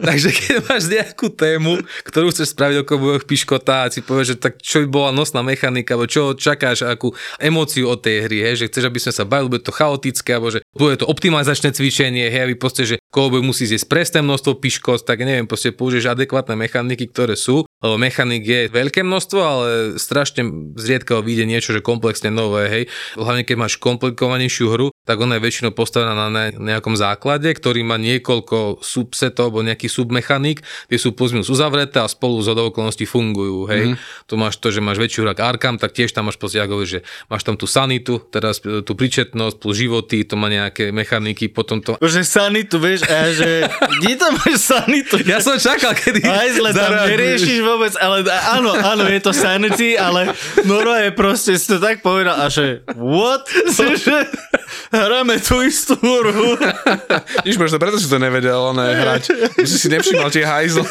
[0.09, 4.37] Takže keď máš nejakú tému, ktorú chceš spraviť okolo bojových piškota a si povieš, že
[4.39, 8.55] tak čo by bola nosná mechanika, alebo čo čakáš, akú emóciu od tej hry, hej,
[8.63, 12.31] že chceš, aby sme sa bavili, bude to chaotické, alebo že bude to optimalizačné cvičenie,
[12.31, 16.55] hej, aby proste, že koho musí zjesť presné množstvo piškot, tak neviem, proste použiješ adekvátne
[16.55, 22.29] mechaniky, ktoré sú, lebo mechanik je veľké množstvo, ale strašne zriedkavo vyjde niečo, že komplexne
[22.29, 22.85] nové, hej.
[23.17, 27.81] Hlavne keď máš komplikovanejšiu hru, tak ona je väčšinou postavená na ne- nejakom základe, ktorý
[27.81, 30.61] má niekoľko subsetov alebo nejaký submechanik,
[30.93, 33.97] tie sú pozminus uzavreté a spolu z okolností fungujú, hej.
[33.97, 34.29] Mm-hmm.
[34.29, 36.85] Tu máš to, že máš väčšiu hru ako Arkham, tak tiež tam máš proste, ako
[36.85, 37.01] že
[37.33, 41.97] máš tam tú sanitu, teraz tú príčetnosť plus životy, to má nejaké mechaniky, potom to...
[42.05, 43.65] Že sanitu, vieš, a že
[44.05, 45.17] kde tam máš sanitu?
[45.25, 49.97] Ja som čakal, kedy Aj zle tam neriešiš vôbec, ale áno, áno, je to sanity,
[49.97, 50.37] ale
[50.69, 53.49] Noro je proste, si to tak povedal a že what?
[54.99, 56.59] Hráme tú istú hru.
[57.47, 59.55] Nič, možno preto si to nevedel ne, hrať.
[59.55, 60.87] Že si nevšimol tie hajzle.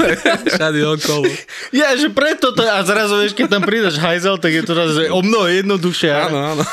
[0.47, 1.27] Všade okolo.
[1.75, 4.89] Ja, že preto to, a zrazu vieš, keď tam pridaš hajzel, tak je to raz,
[4.95, 6.09] že o mnoho jednoduchšie.
[6.15, 6.63] Áno, áno.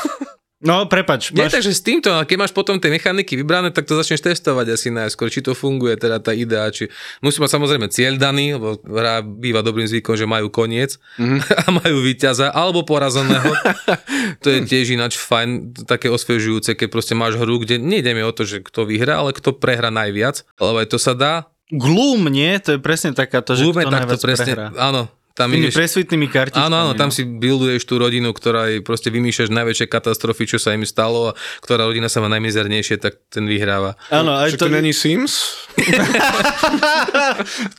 [0.65, 1.29] No, prepač.
[1.29, 1.61] Nie, Máš...
[1.61, 5.29] takže s týmto, keď máš potom tie mechaniky vybrané, tak to začneš testovať asi najskôr,
[5.29, 6.89] či to funguje, teda tá idea, či
[7.21, 11.39] musí mať samozrejme cieľ daný, lebo hra býva dobrým zvykom, že majú koniec mm-hmm.
[11.61, 13.53] a majú víťaza, alebo porazeného.
[14.43, 18.49] to je tiež ináč fajn, také osviežujúce, keď proste máš hru, kde nejdeme o to,
[18.49, 21.33] že kto vyhrá, ale kto prehra najviac, lebo aj to sa dá.
[21.69, 22.57] Gloom, nie?
[22.65, 24.67] To je presne takáto, že Ľúbme kto takto najviac presne, prehrá.
[24.81, 25.03] áno.
[25.35, 26.63] Tam Tými ideš, presvitnými kartičkami.
[26.71, 27.15] Áno, áno, tam no.
[27.15, 31.37] si builduješ tú rodinu, ktorá jej proste vymýšľaš najväčšie katastrofy, čo sa im stalo a
[31.59, 33.99] ktorá rodina sa má najmizernejšie, tak ten vyhráva.
[34.15, 35.67] Áno, aj Že to není Sims?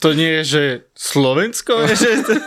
[0.05, 0.63] To nie je, že
[0.97, 1.87] Slovensko?
[1.93, 2.41] Že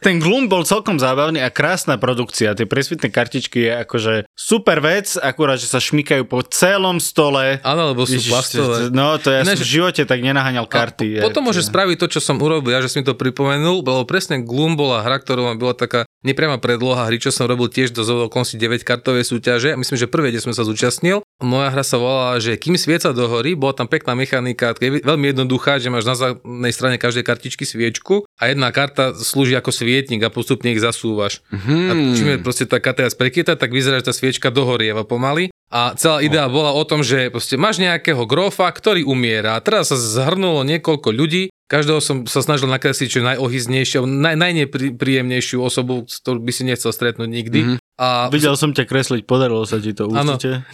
[0.00, 2.56] ten Gloom bol celkom zábavný a krásna produkcia.
[2.56, 7.60] Tie presvitné kartičky je akože super vec, akurát, že sa šmikajú po celom stole.
[7.60, 8.76] Áno, lebo sú Ježiš, plastové.
[8.88, 11.20] No, to ja Ináč- som v živote tak nenaháňal karty.
[11.20, 14.08] A potom môžeš spraviť to, čo som urobil, ja, že som mi to pripomenul, lebo
[14.08, 17.92] presne Gloom bola hra, ktorou ma bola taká nepriama predloha hry, čo som robil tiež
[17.92, 19.76] do okolností 9 kartovej súťaže.
[19.76, 21.24] Myslím, že prvé, kde som sa zúčastnil.
[21.40, 25.80] Moja hra sa volala, že kým svieca do hory, bola tam pekná mechanika, veľmi jednoduchá,
[25.80, 30.32] že máš na zadnej strane každej kartičky sviečku a jedna karta slúži ako svietnik a
[30.32, 31.40] postupne ich zasúvaš.
[31.52, 31.88] Hmm.
[31.88, 35.49] A čím je proste tá karta viac prekrytá, tak vyzerá, že tá sviečka dohorieva pomaly.
[35.70, 39.54] A celá idea bola o tom, že proste máš nejakého grofa, ktorý umiera.
[39.62, 46.02] Teraz sa zhrnulo niekoľko ľudí, každého som sa snažil nakresliť čo najohyznejšiu, naj, najnepríjemnejšiu osobu,
[46.10, 47.60] ktorú by si nechcel stretnúť nikdy.
[47.62, 47.78] Mm-hmm.
[48.00, 50.64] A Videl som ťa kresliť, podarilo sa ti to určite.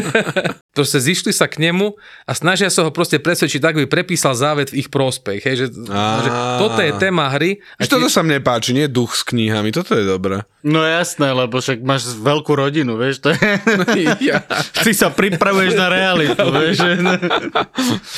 [0.70, 1.92] proste zišli sa k nemu
[2.24, 5.44] a snažia sa ho proste presvedčiť, tak by prepísal závet v ich prospech.
[5.44, 7.60] Hej, že, že toto je téma hry.
[7.76, 10.46] A Že toto sa mne páči, nie duch s knihami, toto je dobré.
[10.64, 13.40] No jasné, lebo však máš veľkú rodinu, vieš, to je...
[14.30, 14.44] Ja.
[14.84, 16.80] Ty sa pripravuješ na realitu, vieš.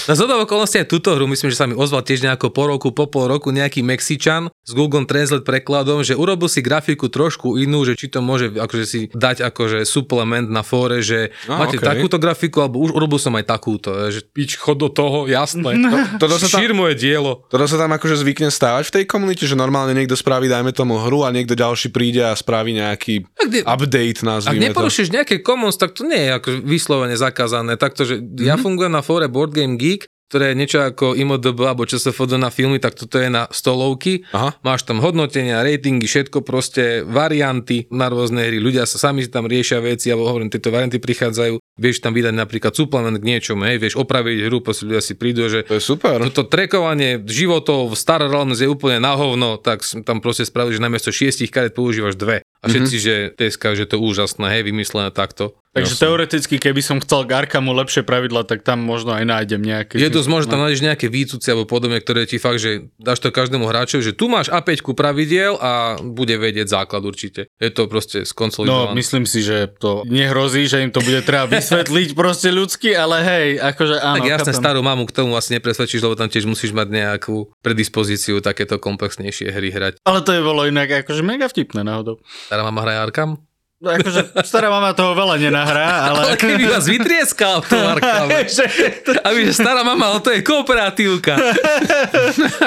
[0.06, 2.88] Na zhodou okolností aj túto hru, myslím, že sa mi ozval tiež nejako po roku,
[2.92, 7.86] po pol roku nejaký Mexičan s Google Translate prekladom, že urobil si grafiku trošku inú,
[7.86, 11.86] že či to môže akože si dať akože suplement na fóre, že No, máte okej.
[11.86, 15.78] takúto grafiku, alebo už urobil som aj takúto, že pič, chod do toho, jasné.
[16.16, 17.46] To, toto, sa tam, Šír moje dielo.
[17.46, 20.98] toto sa tam akože zvykne stávať v tej komunite, že normálne niekto spraví, dajme tomu
[20.98, 24.66] hru a niekto ďalší príde a spraví nejaký kde- update, Ak nazvime to.
[24.70, 27.74] neporušíš nejaké commons, tak to nie je ako vyslovene zakázané.
[27.74, 28.44] Takto, že mm-hmm.
[28.44, 32.48] ja fungujem na fóre Board Game Geek, ktoré je niečo ako IMDB alebo fodo na
[32.48, 34.24] filmy, tak toto je na stolovky.
[34.32, 34.56] Aha.
[34.64, 38.56] Máš tam hodnotenia, ratingy, všetko proste, varianty na rôzne hry.
[38.56, 41.60] Ľudia sa sami tam riešia veci, alebo hovorím, tieto varianty prichádzajú.
[41.76, 45.52] Vieš tam vydať napríklad suplement k niečomu, hej, vieš opraviť hru, proste ľudia si prídu,
[45.52, 46.16] že To je super.
[46.32, 50.84] toto trekovanie životov v Star Realms je úplne na hovno, tak tam proste spravili, že
[50.84, 52.40] namiesto šiestich karet používaš dve.
[52.62, 53.08] A všetci, mm-hmm.
[53.28, 55.60] že teska, že to je úžasné, hej, vymyslené takto.
[55.72, 59.96] Takže teoreticky, keby som chcel k Arkamu lepšie pravidla, tak tam možno aj nájdem nejaké.
[59.96, 63.28] Je dosť možno tam nájdeš nejaké výcuci alebo podobne, ktoré ti fakt, že dáš to
[63.28, 67.48] každému hráčovi, že tu máš A5 pravidiel a bude vedieť základ určite.
[67.56, 68.92] Je to proste No, skonsolidované.
[68.94, 73.48] myslím si, že to nehrozí, že im to bude treba vysvetliť proste ľudsky, ale hej,
[73.56, 74.16] akože áno.
[74.18, 74.60] tak jasne, chápem.
[74.60, 79.48] starú mamu k tomu asi nepresvedčíš, lebo tam tiež musíš mať nejakú predispozíciu takéto komplexnejšie
[79.48, 79.92] hry hrať.
[80.02, 82.20] Ale to je bolo inak akože mega vtipné náhodou.
[82.46, 83.40] Stará mama hraje Arkam?
[83.82, 86.18] No, Akože stará mama toho veľa nenahrá, ale...
[86.22, 88.46] Ale keby vás vytrieskal v tom Arkame.
[88.56, 88.64] Že
[89.02, 91.34] to- Aby, že stará mama, ale to je kooperatívka.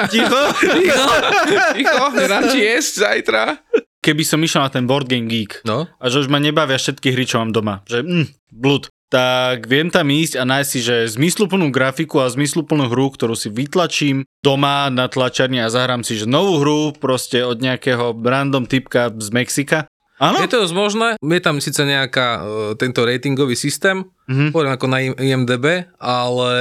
[0.06, 0.42] Ticho?
[1.72, 3.42] Ticho, nedám ti jesť zajtra.
[3.98, 7.10] keby som išiel na ten Board Game Geek No, a že už ma nebavia všetky
[7.10, 7.80] hry, čo mám doma.
[7.86, 8.86] Že mm, blud.
[9.06, 13.48] Tak viem tam ísť a nájsť si, že zmysluplnú grafiku a zmysluplnú hru, ktorú si
[13.48, 19.08] vytlačím doma na tlačarni a zahrám si, že novú hru proste od nejakého random typka
[19.08, 19.86] z Mexika.
[20.16, 20.40] Áno?
[20.40, 21.08] je to dosť možné.
[21.20, 22.40] Je tam síce nejaká e,
[22.80, 24.34] tento ratingový systém, Mhm.
[24.34, 24.50] mm-hmm.
[24.50, 25.66] poviem ako na IMDB,
[26.02, 26.52] ale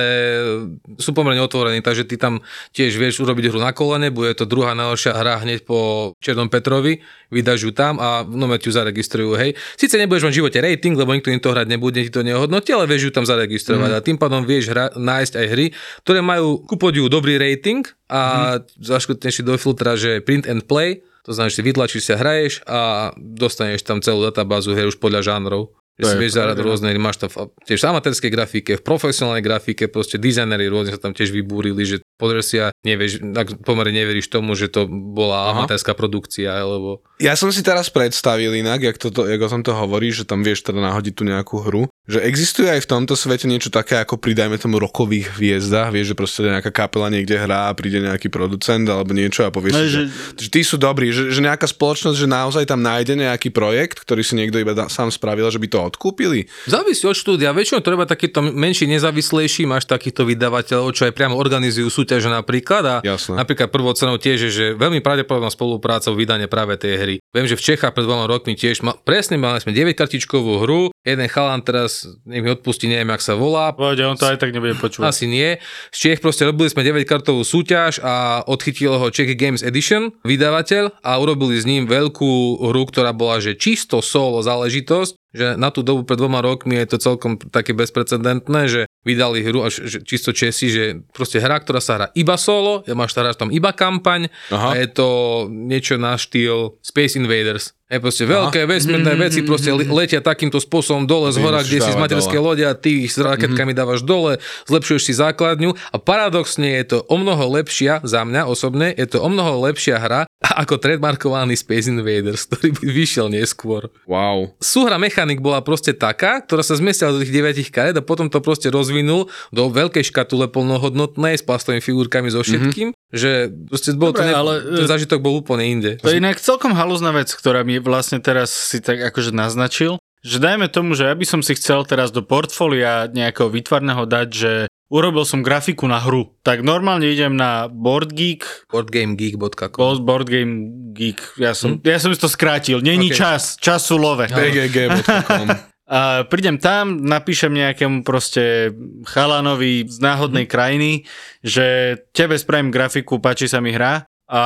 [1.01, 2.45] sú pomerne otvorení, takže ty tam
[2.77, 7.01] tiež vieš urobiť hru na kolene, bude to druhá najhoršia hra hneď po Černom Petrovi,
[7.33, 8.21] vydáš ju tam a
[8.61, 9.57] ti ju zaregistrujú, hej.
[9.81, 12.69] Síce nebudeš mať v živote rating, lebo nikto im to hrať nebude, ti to nehodnotí,
[12.69, 14.05] ale vieš ju tam zaregistrovať mm-hmm.
[14.05, 15.65] a tým pádom vieš hra, nájsť aj hry,
[16.05, 17.81] ktoré majú ku podiu dobrý rating
[18.13, 18.21] a
[18.61, 18.77] mm-hmm.
[18.77, 22.79] zaškrtneš si do filtra, že print and play, to znamená, že vytlačíš sa, hraješ a
[23.17, 25.73] dostaneš tam celú databázu hier už podľa žánrov.
[25.95, 29.87] Že si vieš zahrať rôzne, máš tam v- tiež v amatérskej grafike, v profesionálnej grafike,
[29.87, 34.27] proste dizajneri rôzne sa tam tiež vybúrili, že pozrieš si a nevieš, ak pomerne neveríš
[34.27, 39.23] tomu, že to bola amatérska produkcia, lebo Ja som si teraz predstavil inak, jak, toto,
[39.23, 42.81] jak o tomto hovorí, že tam vieš teda nahodiť tú nejakú hru, že existuje aj
[42.81, 46.69] v tomto svete niečo také ako pri dajme tomu rokových hviezdach, vieš, že proste nejaká
[46.69, 50.47] kapela niekde hrá a príde nejaký producent alebo niečo a povie No, že, že- že,
[50.49, 54.33] tí sú dobrí, že, že nejaká spoločnosť, že naozaj tam nájde nejaký projekt, ktorý si
[54.33, 56.45] niekto iba da, sám spravil, že by to odkúpili.
[56.65, 57.51] Závisí od štúdia.
[57.51, 62.83] Väčšinou to robia takýto menší, nezávislejší, máš takýchto vydavateľov, čo aj priamo organizujú súťaže napríklad.
[62.85, 63.33] A Jasné.
[63.33, 67.15] napríklad prvou cenou tiež je, že veľmi pravdepodobná spolupráca v vydanie práve tej hry.
[67.33, 70.93] Viem, že v Čechách pred dvoma rokmi tiež, ma, presne mali sme 9 kartičkovú hru,
[71.01, 74.53] jeden chalan teraz, nech mi odpustí, neviem, jak sa volá, Pôjde, on to aj tak
[74.53, 75.09] nebude počúvať.
[75.09, 75.57] asi nie.
[75.89, 81.01] Z Čiech proste robili sme 9 kartovú súťaž a odchytil ho Czech Games Edition, vydavateľ
[81.01, 85.81] a urobili s ním veľkú hru, ktorá bola že čisto solo záležitosť, že na tú
[85.83, 90.31] dobu pred dvoma rokmi je to celkom také bezprecedentné, že vydali hru až že čisto
[90.31, 90.83] Česi, že
[91.13, 94.73] proste hra, ktorá sa hrá iba solo, ja máš hráš tam iba kampaň Aha.
[94.73, 95.07] a je to
[95.51, 97.75] niečo na štýl Space Invaders.
[97.85, 101.93] Je proste veľké vesmírne veci proste le- letia takýmto spôsobom dole z hora, kde si
[101.93, 106.81] z materskej lode a ty ich s raketkami dávaš dole, zlepšuješ si základňu a paradoxne
[106.81, 110.25] je to o mnoho lepšia, za mňa osobne, je to o mnoho lepšia hra
[110.65, 113.93] ako trademarkovaný Space Invaders, ktorý by vyšiel neskôr.
[114.09, 114.57] Wow.
[114.57, 118.41] Súhra mechanik bola proste taká, ktorá sa zmestila do tých 9 kariet a potom to
[118.41, 123.13] proste rozvinul do veľkej škatule plnohodnotnej s plastovými figurkami so všetkým, mm-hmm.
[123.13, 125.91] že proste bol Dobre, to ne, ale, ten e, zážitok bol úplne inde.
[126.01, 130.41] To je inak celkom halúzna vec, ktorá mi vlastne teraz si tak akože naznačil, že
[130.41, 134.51] dajme tomu, že ja by som si chcel teraz do portfólia nejakého výtvarného dať, že
[134.89, 136.33] urobil som grafiku na hru.
[136.41, 140.53] Tak normálne idem na BoardGeek, boardgamegeek.com Board Board Game
[140.97, 143.17] Geek, ja som, ja som si to skrátil, není Ok.
[143.17, 144.25] čas, času love.
[144.29, 145.49] bgg.com
[145.85, 148.73] A prídem tam, napíšem nejakému proste
[149.05, 151.05] chalanovi z náhodnej krajiny,
[151.45, 154.41] že tebe spravím grafiku, páči sa mi hra a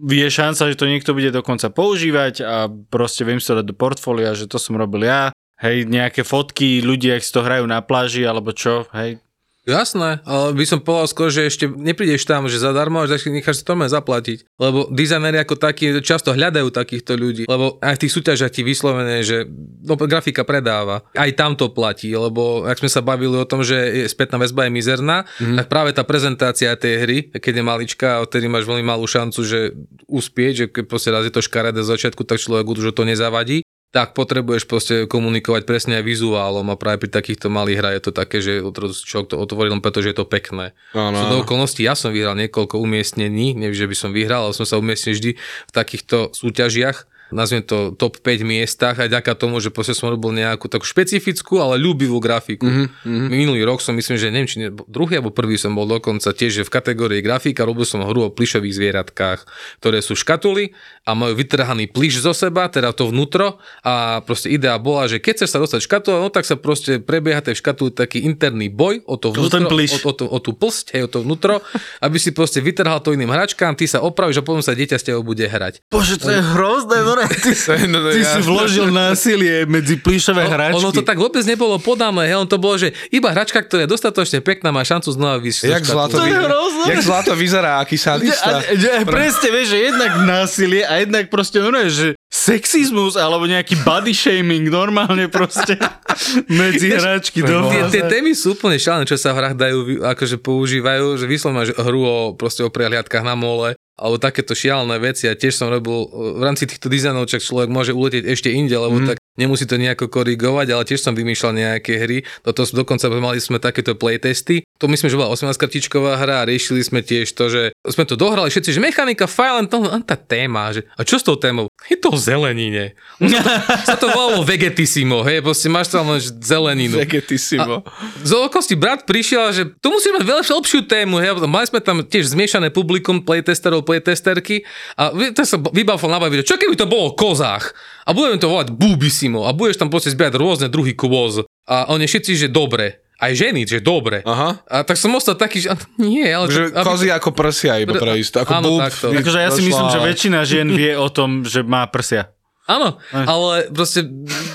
[0.00, 3.76] je šanca, že to niekto bude dokonca používať a proste viem si to dať do
[3.76, 5.32] portfólia, že to som robil ja.
[5.60, 9.23] Hej, nejaké fotky, ľudia, ak si to hrajú na pláži, alebo čo, hej.
[9.64, 13.64] Jasné, ale by som povedal skôr, že ešte neprídeš tam, že zadarmo, až necháš si
[13.64, 14.44] to zaplatiť.
[14.60, 19.24] Lebo dizajneri ako takí často hľadajú takýchto ľudí, lebo aj v tých súťažiach ti vyslovené,
[19.24, 19.48] že
[19.88, 21.08] no, grafika predáva.
[21.16, 24.76] Aj tam to platí, lebo ak sme sa bavili o tom, že spätná väzba je
[24.76, 25.56] mizerná, mm-hmm.
[25.64, 29.40] tak práve tá prezentácia tej hry, keď je maličká a odtedy máš veľmi malú šancu,
[29.40, 29.72] že
[30.04, 33.64] uspieť, že keď proste raz je to škaredé z začiatku, tak človek už to nezavadí
[33.94, 38.12] tak potrebuješ proste komunikovať presne aj vizuálom a práve pri takýchto malých hrách je to
[38.12, 38.58] také, že
[39.06, 40.74] človek to otvorí len preto, že je to pekné.
[40.98, 44.58] Áno, Sú do okolností, ja som vyhral niekoľko umiestnení, neviem, že by som vyhral, ale
[44.58, 49.62] som sa umiestnil vždy v takýchto súťažiach, nazviem to top 5 miestach aj ďaká tomu,
[49.62, 52.68] že proste som robil nejakú takú špecifickú, ale ľúbivú grafiku.
[52.68, 53.28] Mm-hmm.
[53.32, 56.66] Minulý rok som myslím, že neviem, či ne, druhý alebo prvý som bol dokonca tiež
[56.66, 59.40] v kategórii grafika, robil som hru o plišových zvieratkách,
[59.80, 60.76] ktoré sú škatuly
[61.08, 65.44] a majú vytrhaný pliš zo seba, teda to vnútro a proste idea bola, že keď
[65.44, 69.16] chceš sa dostať škatule, no tak sa proste prebieha tej škatuli taký interný boj o
[69.16, 71.60] to vnútro, o, o, to, o tú plsť, hej, o to vnútro,
[72.00, 75.04] aby si proste vytrhal to iným hračkám, ty sa opravíš a potom sa dieťa s
[75.06, 75.84] tebou bude hrať.
[75.88, 77.50] Bože, to je hrozné, no, ty,
[77.86, 78.44] No, no, ty si jasné.
[78.44, 80.76] vložil násilie medzi plišové hračky.
[80.76, 84.38] Ono to tak vôbec nebolo podané, on to bolo, že iba hračka, ktorá je dostatočne
[84.40, 85.58] pekná, má šancu znova vysť.
[85.60, 86.38] zo Jak zlato, To je vy...
[86.40, 86.84] hrozné.
[86.90, 88.50] jak zlato vyzerá, aký A, sadista.
[88.58, 94.12] a, presne, vieš, že jednak násilie a jednak proste, no že sexizmus alebo nejaký body
[94.12, 95.80] shaming normálne proste
[96.60, 97.40] medzi hračky.
[97.40, 101.24] Do Tie, tie témy sú úplne šialené, čo sa v hrách dajú, akože používajú, že
[101.24, 105.56] vyslovene máš hru o, proste o prehliadkách na mole, alebo takéto šialené veci a tiež
[105.56, 109.06] som robil e, v rámci týchto dizajnov, čak človek môže uletieť ešte inde, lebo mm.
[109.08, 112.22] tak nemusí to nejako korigovať, ale tiež som vymýšľal nejaké hry.
[112.46, 114.62] Toto dokonca mali sme takéto playtesty.
[114.78, 118.14] To myslím, že bola 18 kartičková hra a riešili sme tiež to, že sme to
[118.14, 121.34] dohrali všetci, že mechanika, fajn, len to, len tá téma, že a čo s tou
[121.38, 121.70] témou?
[121.90, 122.94] Je to o zelenine.
[123.88, 127.02] sa to volalo vegetissimo, hej, proste máš tam len zeleninu.
[127.02, 127.82] Vegetissimo.
[128.22, 131.18] Z okolností brat prišiel, že tu musíme mať veľa lepšiu tému.
[131.18, 131.44] Hej.
[131.44, 134.62] Mali sme tam tiež zmiešané publikum playtesterov, playtesterky
[134.94, 138.36] a to sa vybavil na baví, že čo keby to bolo o kozách a budeme
[138.36, 142.48] to volať bubisimo a budeš tam proste zbierať rôzne druhy kôz a oni všetci, že
[142.52, 143.00] dobre.
[143.14, 144.20] Aj ženy, že dobre.
[144.26, 144.60] Aha.
[144.66, 146.50] A tak som ostal taký, že nie, ale...
[146.50, 148.42] Že aby- kozy ako prsia iba pre isto.
[148.42, 149.06] Ako Áno, búb, takto.
[149.14, 152.34] Akože ja si myslím, že väčšina žien vie o tom, že má prsia.
[152.64, 154.08] Áno, ale proste...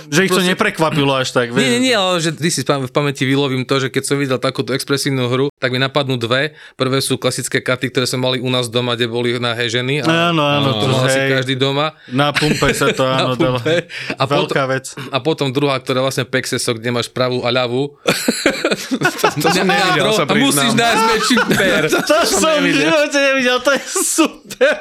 [0.10, 1.48] Že ich to proste- neprekvapilo až tak.
[1.50, 1.69] Nie, vieš.
[1.69, 4.74] nie, nie, ale že ty si v pamäti vylovím to, že keď som videl takúto
[4.74, 6.58] expresívnu hru, tak mi napadnú dve.
[6.74, 10.02] Prvé sú klasické karty, ktoré sme mali u nás doma, kde boli nahé ženy.
[10.02, 11.93] A Áno, áno, To mal asi každý doma.
[12.10, 13.62] Na pumpe sa to áno dalo.
[14.12, 14.86] A potom- Veľká vec.
[15.10, 17.93] A potom druhá, ktorá vlastne Pexeso, kde máš pravú a ľavú.
[19.39, 21.84] To som nevidel, sa a musíš nájsť väčší per.
[21.88, 24.74] To som v živote nevidel, to je super.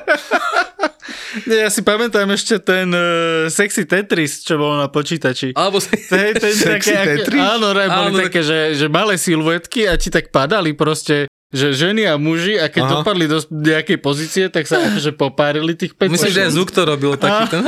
[1.49, 5.57] Nie, ja si pamätám ešte ten uh, sexy Tetris, čo bolo na počítači.
[5.57, 5.93] Alebo si...
[6.09, 7.41] Ten, ten Sexy také, Tetris?
[7.41, 11.73] Áno, ne, boli Áno, také, že, že malé siluetky a ti tak padali proste že
[11.73, 12.93] ženy a muži a keď Aha.
[13.01, 16.85] dopadli do nejakej pozície, tak sa akože popárili tých 5 Myslím, že aj Zuk to
[16.85, 17.65] robil taký ten...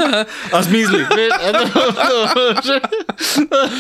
[0.53, 1.01] a zmizli.
[1.09, 2.19] Vieš, a no, no,
[2.61, 2.77] že,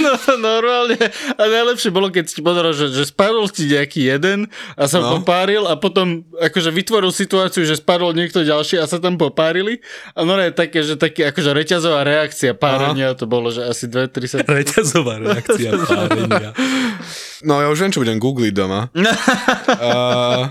[0.00, 0.96] no, normálne.
[1.36, 5.04] A najlepšie bolo, keď si pozeral, že, že spadol ti nejaký jeden a sa No.
[5.04, 5.12] no.
[5.20, 9.84] popáril a potom akože vytvoril situáciu, že spadol niekto ďalší a sa tam popárili.
[10.16, 14.16] A no je také, že také akože reťazová reakcia párenia, to bolo, že asi 2-3
[14.28, 14.36] sa...
[14.44, 16.56] Reťazová reakcia párenia.
[17.40, 18.88] No ja už viem, čo budem googliť doma.
[18.94, 20.44] uh,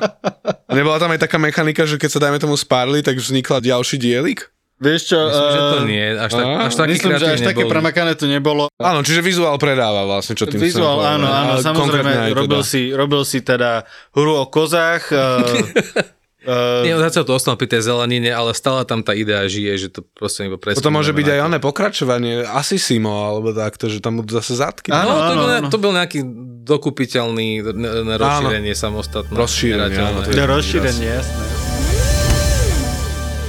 [0.73, 4.49] nebola tam aj taká mechanika, že keď sa dajme tomu spárli, tak vznikla ďalší dielik?
[4.79, 5.19] Vieš čo?
[5.27, 6.05] Myslím, že to eh, nie.
[6.15, 8.71] Až, tak, až taký Myslím, že až také premakané to nebolo.
[8.79, 12.71] Áno, čiže vizuál predáva vlastne, čo tým Vizuál, áno, áno, samozrejme, robil, teda.
[12.71, 13.83] si, robil si teda
[14.15, 15.11] hru o kozách.
[15.11, 16.07] Uh,
[16.87, 20.07] Nie, zatiaľ to ostal pri tej zelenine, ale stále tam tá idea žije, že to
[20.15, 20.79] proste iba presne.
[20.79, 24.89] Potom môže byť aj oné pokračovanie, Asisimo, alebo takto, že tam budú zase zadky.
[24.95, 25.67] Áno, No, to, áno, bol, áno.
[25.67, 26.23] to bol nejaký
[26.69, 29.33] dokupiteľný ne- rozšírenie samostatné.
[29.33, 31.43] Rozšírenie, áno, to je- rozšírenie, jasné.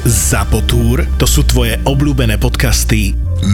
[0.08, 3.12] Zapotúr, to sú tvoje obľúbené podcasty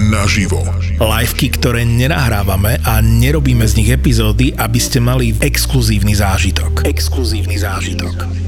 [0.09, 0.63] naživo.
[0.97, 6.87] Liveky, ktoré nenahrávame a nerobíme z nich epizódy, aby ste mali exkluzívny zážitok.
[6.87, 8.46] Exkluzívny zážitok.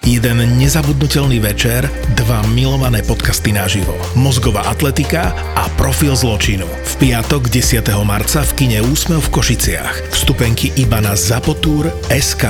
[0.00, 1.84] Jeden nezabudnutelný večer,
[2.16, 3.92] dva milované podcasty naživo.
[4.16, 6.64] Mozgová atletika a profil zločinu.
[6.64, 7.84] V piatok 10.
[8.00, 10.16] marca v kine Úsmev v Košiciach.
[10.16, 12.48] Vstupenky iba na Zapotúr SK.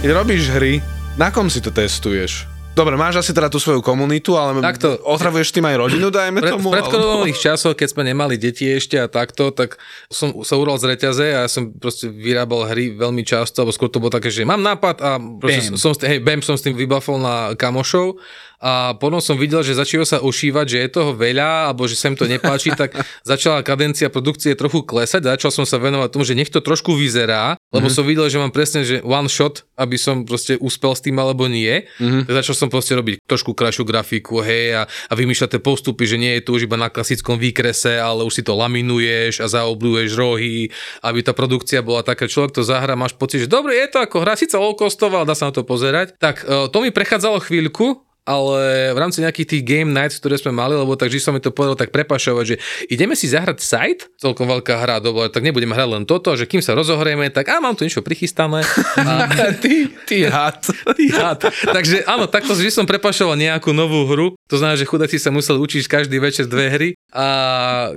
[0.00, 0.80] Keď robíš hry,
[1.20, 2.57] na kom si to testuješ?
[2.78, 5.02] Dobre, máš asi teda tú svoju komunitu, ale Takto.
[5.02, 6.70] otravuješ tým aj rodinu, dajme Pre, tomu?
[6.70, 10.94] v predkorových časoch, keď sme nemali deti ešte a takto, tak som sa ural z
[10.94, 14.46] reťaze a ja som proste vyrábal hry veľmi často, alebo skôr to bolo také, že
[14.46, 15.82] mám nápad a proste Bam.
[15.82, 18.22] som, hej, bam, som s tým vybafol na kamošov
[18.58, 22.10] a potom som videl, že začalo sa ošívať, že je toho veľa, alebo že sa
[22.10, 22.90] im to nepáči, tak
[23.22, 27.54] začala kadencia produkcie trochu klesať, začal som sa venovať tomu, že nech to trošku vyzerá,
[27.70, 31.14] lebo som videl, že mám presne, že one shot, aby som proste úspel s tým
[31.22, 31.86] alebo nie.
[32.26, 36.18] Tak začal som proste robiť trošku krajšiu grafiku, hej, a, a vymýšľať tie postupy, že
[36.18, 40.10] nie je to už iba na klasickom výkrese, ale už si to laminuješ a zaobluješ
[40.18, 40.74] rohy,
[41.06, 44.26] aby tá produkcia bola taká, človek to zahra, máš pocit, že dobre, je to ako
[44.26, 46.18] hra, síce low costová, dá sa na to pozerať.
[46.18, 50.52] Tak e, to mi prechádzalo chvíľku, ale v rámci nejakých tých game nights, ktoré sme
[50.52, 52.56] mali, lebo tak som mi to povedal tak prepašovať, že
[52.92, 56.60] ideme si zahrať site, celkom veľká hra, dobre, tak nebudeme hrať len toto, že kým
[56.60, 58.60] sa rozohrieme, tak a mám tu niečo prichystané.
[59.00, 59.24] A,
[59.64, 60.60] ty, ty had.
[60.98, 61.40] Ty had.
[61.72, 65.56] Takže áno, takto vždy som prepašoval nejakú novú hru, to znamená, že chudáci sa museli
[65.62, 67.26] učiť každý večer dve hry a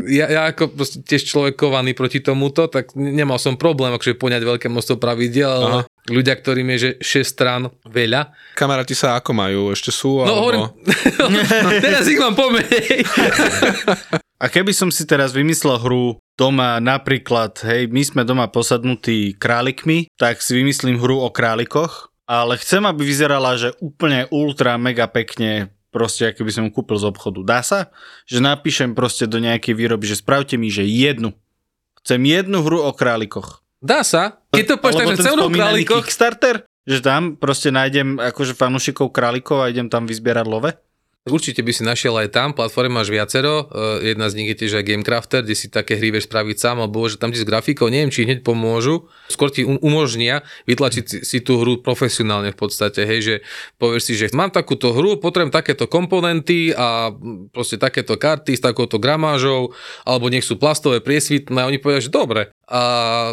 [0.08, 0.72] ja, ja ako
[1.04, 5.84] tiež človek kovaný proti tomuto, tak nemal som problém akože poňať veľké množstvo pravidiel, ale.
[6.12, 9.62] Ľudia, ktorým je že 6 strán veľa, Kamaráti sa ako majú?
[9.72, 10.22] Ešte sú?
[10.22, 10.38] No alebo...
[10.44, 10.64] hovorím,
[11.86, 13.08] teraz ich mám pomenej.
[14.42, 20.10] A keby som si teraz vymyslel hru doma napríklad, hej, my sme doma posadnutí králikmi,
[20.18, 25.70] tak si vymyslím hru o králikoch, ale chcem, aby vyzerala, že úplne ultra mega pekne
[25.94, 27.44] proste, ako by som kúpil z obchodu.
[27.44, 27.94] Dá sa?
[28.26, 31.36] Že napíšem proste do nejakej výroby, že spravte mi, že jednu.
[32.02, 33.62] Chcem jednu hru o králikoch.
[33.82, 34.38] Dá sa.
[34.54, 39.10] Keď to povieš tak, Alebo že celú králikoch, Kickstarter, že tam proste nájdem akože fanúšikov
[39.10, 40.72] králikov a idem tam vyzbierať love.
[41.22, 44.82] určite by si našiel aj tam, platform máš viacero, eh, jedna z nich je tiež
[44.82, 47.94] aj Gamecrafter, kde si také hry vieš spraviť sám, alebo že tam ti s grafikou,
[47.94, 52.58] neviem, či hneď pomôžu, skôr ti um- umožnia vytlačiť si, si tú hru profesionálne v
[52.58, 53.36] podstate, hej, že
[53.78, 58.62] povieš si, že mám takúto hru, potrebujem takéto komponenty a mm, proste takéto karty s
[58.66, 62.50] takouto gramážou, alebo nech sú plastové, priesvitné, a oni povedia, že dobre.
[62.72, 62.82] A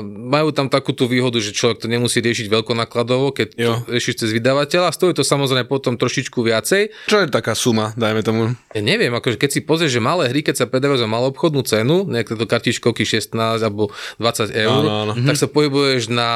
[0.03, 3.73] majú tam takúto výhodu, že človek to nemusí riešiť veľkonakladovo, keď to Jo.
[3.87, 4.91] riešiš cez vydavateľa.
[4.91, 6.91] Stojí to samozrejme potom trošičku viacej.
[7.07, 8.43] Čo je taká suma, dajme tomu?
[8.75, 11.63] Ja neviem, akože keď si pozrieš, že malé hry, keď sa predávajú za malú obchodnú
[11.63, 13.31] cenu, nejaké to kartičkovky 16
[13.63, 15.23] alebo 20 eur, Áno, áno.
[15.23, 16.31] tak sa pohybuješ na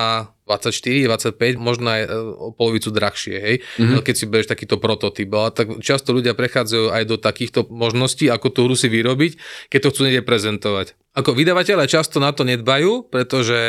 [0.46, 4.02] 24, 25, možno aj e, o polovicu drahšie, hej, mm-hmm.
[4.02, 5.30] keď si bereš takýto prototyp.
[5.32, 9.38] Ale tak často ľudia prechádzajú aj do takýchto možností, ako tú hru si vyrobiť,
[9.70, 10.94] keď to chcú niekde prezentovať.
[11.12, 13.60] Ako vydavateľe často na to nedbajú, pretože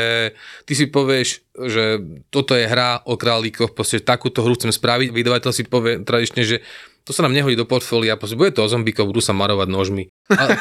[0.63, 1.99] ty si povieš, že
[2.31, 6.63] toto je hra o králíkoch, proste takúto hru chcem spraviť, vydavateľ si povie tradične, že
[7.03, 10.03] to sa nám nehodí do portfólia, proste bude to o zombíkov, budú sa marovať nožmi.
[10.31, 10.55] Ale,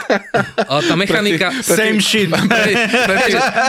[0.66, 1.46] ale tá mechanika...
[1.62, 2.26] Same shit.
[2.26, 2.72] Pre,
[3.06, 3.16] pre,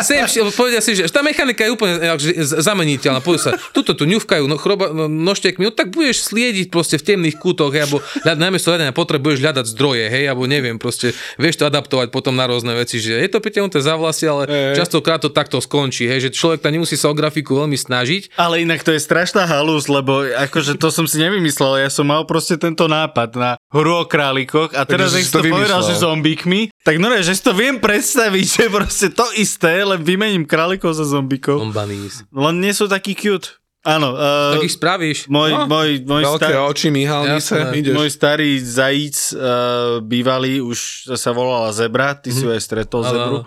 [0.02, 2.02] same shit, povedia si, že tá mechanika je úplne
[2.42, 3.22] zameniteľná.
[3.22, 7.14] Povedia sa, tuto tu ňufkajú no, chroba, no, nožtekmi, no tak budeš sliediť proste v
[7.14, 11.70] temných kútoch, hej, alebo namiesto hľadania potrebuješ hľadať zdroje, hej, alebo neviem, proste vieš to
[11.70, 14.82] adaptovať potom na rôzne veci, že je to pritiahnuté za vlasy, ale Hej.
[14.82, 18.66] častokrát to takto skončí, hej, že človek tam nemusí sa o grafiku veľmi snažiť, Ale
[18.66, 22.58] inak to je strašná halus, lebo akože to som si nevymyslel, ja som mal proste
[22.58, 25.83] tento nápad na hru o králikoch a teraz, to to povedal.
[25.86, 30.44] Že zombíkmi, tak no že si to viem predstaviť, že proste to isté, len vymením
[30.44, 31.60] králikov za zombíkov.
[31.60, 32.24] ombanis.
[32.30, 33.60] Len nie sú takí cute.
[33.84, 35.28] Áno, uh, Tak ich spravíš.
[35.28, 37.76] môj, No, môj, môj, Veľké star, oči, myhalnice, Jasné.
[37.84, 37.92] ideš.
[37.92, 43.12] môj starý zajíc uh, bývalý, už sa volala Zebra, ty si ju aj stretol Áno,
[43.12, 43.40] Zebru.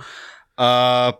[0.56, 0.68] A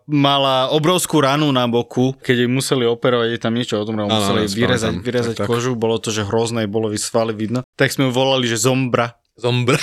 [0.08, 4.08] mala obrovskú ranu na boku, keď jej museli operovať, jej tam niečo o tom, Áno,
[4.08, 5.48] museli áno, vyrezať, vyrezať Tak, tak.
[5.48, 7.64] kožu, bolo to, že hrozné, bolo svaly vidno.
[7.72, 9.16] Tak sme ju volali, že Zombra.
[9.36, 9.76] Zombra.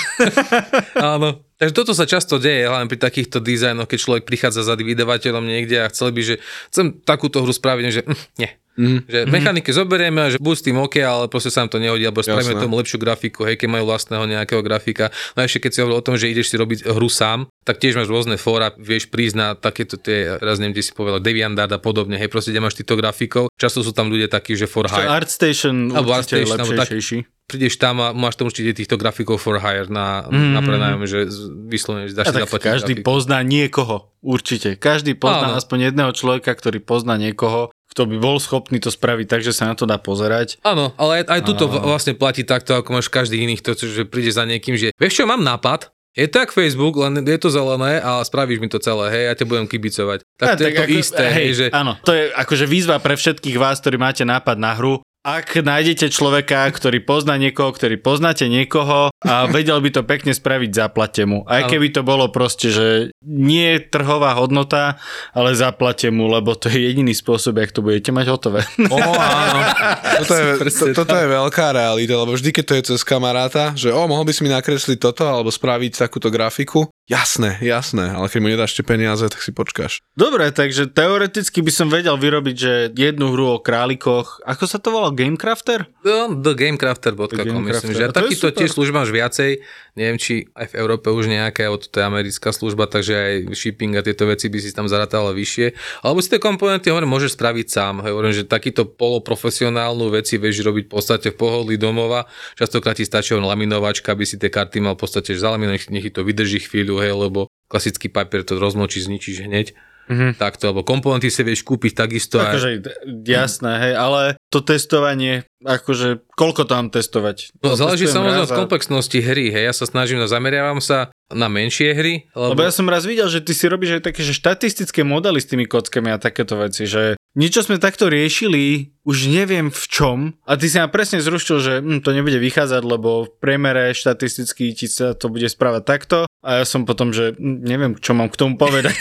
[0.98, 1.46] Áno.
[1.62, 5.80] Takže toto sa často deje, hlavne pri takýchto dizajnoch, keď človek prichádza za vydavateľom niekde
[5.80, 6.36] a chcel by, že
[6.74, 8.52] chcem takúto hru spraviť, že hm, nie.
[8.74, 9.06] Mhm.
[9.06, 12.20] Že mechaniky zoberieme že buď s tým OK, ale proste sa nám to nehodí, alebo
[12.20, 12.64] spravíme Jasné.
[12.64, 15.06] tomu lepšiu grafiku, hej, keď majú vlastného nejakého grafika.
[15.34, 17.78] No a ešte keď si hovoril o tom, že ideš si robiť hru sám, tak
[17.78, 21.70] tiež máš rôzne fóra, vieš prísť na takéto tie, raz neviem, kde si povedal, DeviantArt
[21.70, 23.54] a podobne, hej, proste kde máš týchto grafikov.
[23.54, 25.06] Často sú tam ľudia takí, že for hire.
[25.08, 27.30] ArtStation Alebo určite ArtStation, alebo tak-.
[27.44, 30.50] Prídeš tam a máš tam určite týchto grafikov for hire na, Mhm.
[30.50, 33.06] na prenájom, že z- vyslovene že dáš A si zaplatiť každý grafiku.
[33.06, 34.70] pozná niekoho, určite.
[34.74, 35.60] Každý pozná Áno.
[35.60, 39.70] aspoň jedného človeka, ktorý pozná niekoho, kto by bol schopný to spraviť tak, že sa
[39.70, 40.58] na to dá pozerať.
[40.62, 44.04] Áno, ale aj, aj tuto v- vlastne platí takto, ako máš každý iných, to, že
[44.04, 47.50] príde za niekým, že vieš čo, mám nápad, je to jak Facebook, len je to
[47.50, 50.22] zelené a spravíš mi to celé, hej, ja ťa budem kibicovať.
[50.36, 51.66] Tak A to je to ako- isté, hej, že...
[51.70, 54.98] Áno, to je akože výzva pre všetkých vás, ktorí máte nápad na hru.
[55.24, 60.70] Ak nájdete človeka, ktorý pozná niekoho, ktorý poznáte niekoho a vedel by to pekne spraviť,
[60.72, 61.48] zaplate mu.
[61.48, 62.88] Aj keby to bolo proste, že
[63.24, 65.00] nie je trhová hodnota,
[65.32, 68.62] ale zaplate mu, lebo to je jediný spôsob, jak to budete mať hotové.
[68.92, 69.62] Ó, áno.
[70.24, 73.90] Toto je, to, toto je veľká realita, lebo vždy, keď to je cez kamaráta, že
[73.90, 78.40] o, mohol by si mi nakresliť toto, alebo spraviť takúto grafiku, jasné, jasné, ale keď
[78.40, 80.00] mu nedáš tie peniaze, tak si počkáš.
[80.14, 84.94] Dobre, takže teoreticky by som vedel vyrobiť, že jednu hru o králikoch, ako sa to
[84.94, 85.90] volá, Gamecrafter?
[86.06, 89.62] No, thegamecrafter.com, The myslím, že A to je takýto tiež služba viacej,
[89.94, 93.94] neviem, či aj v Európe už nejaká, alebo to je americká služba, takže aj shipping
[93.94, 95.78] a tieto veci by si tam zaratala vyššie.
[96.02, 98.02] Alebo si tie komponenty, hovorím, môžeš spraviť sám.
[98.02, 102.26] Hovorím, že takýto poloprofesionálnu veci vieš robiť v podstate v pohodlí domova.
[102.58, 106.26] Častokrát ti stačí len laminovačka, aby si tie karty mal v podstate zalaminovať, nech, to
[106.26, 109.78] vydrží chvíľu, hej, lebo klasický papier to rozmočí, zničíš hneď.
[110.04, 110.36] Mhm.
[110.36, 112.52] Takto, alebo komponenty si vieš kúpiť takisto aj...
[112.52, 117.58] Akože, d- jasné, hej, ale to testovanie, akože, koľko mám testovať?
[117.66, 121.50] No, záleží samozrejme od a- komplexnosti hry, hej, ja sa snažím, no, zameriavam sa na
[121.50, 124.38] menšie hry, lebo, Lebo ja som raz videl, že ty si robíš aj také, že
[124.38, 129.68] štatistické modely s tými kockami a takéto veci, že niečo sme takto riešili, už neviem
[129.68, 133.32] v čom, a ty si ma presne zrušil, že hm, to nebude vychádzať, lebo v
[133.44, 137.92] priemere štatisticky ti sa to bude správať takto, a ja som potom, že hm, neviem,
[138.00, 139.00] čo mám k tomu povedať.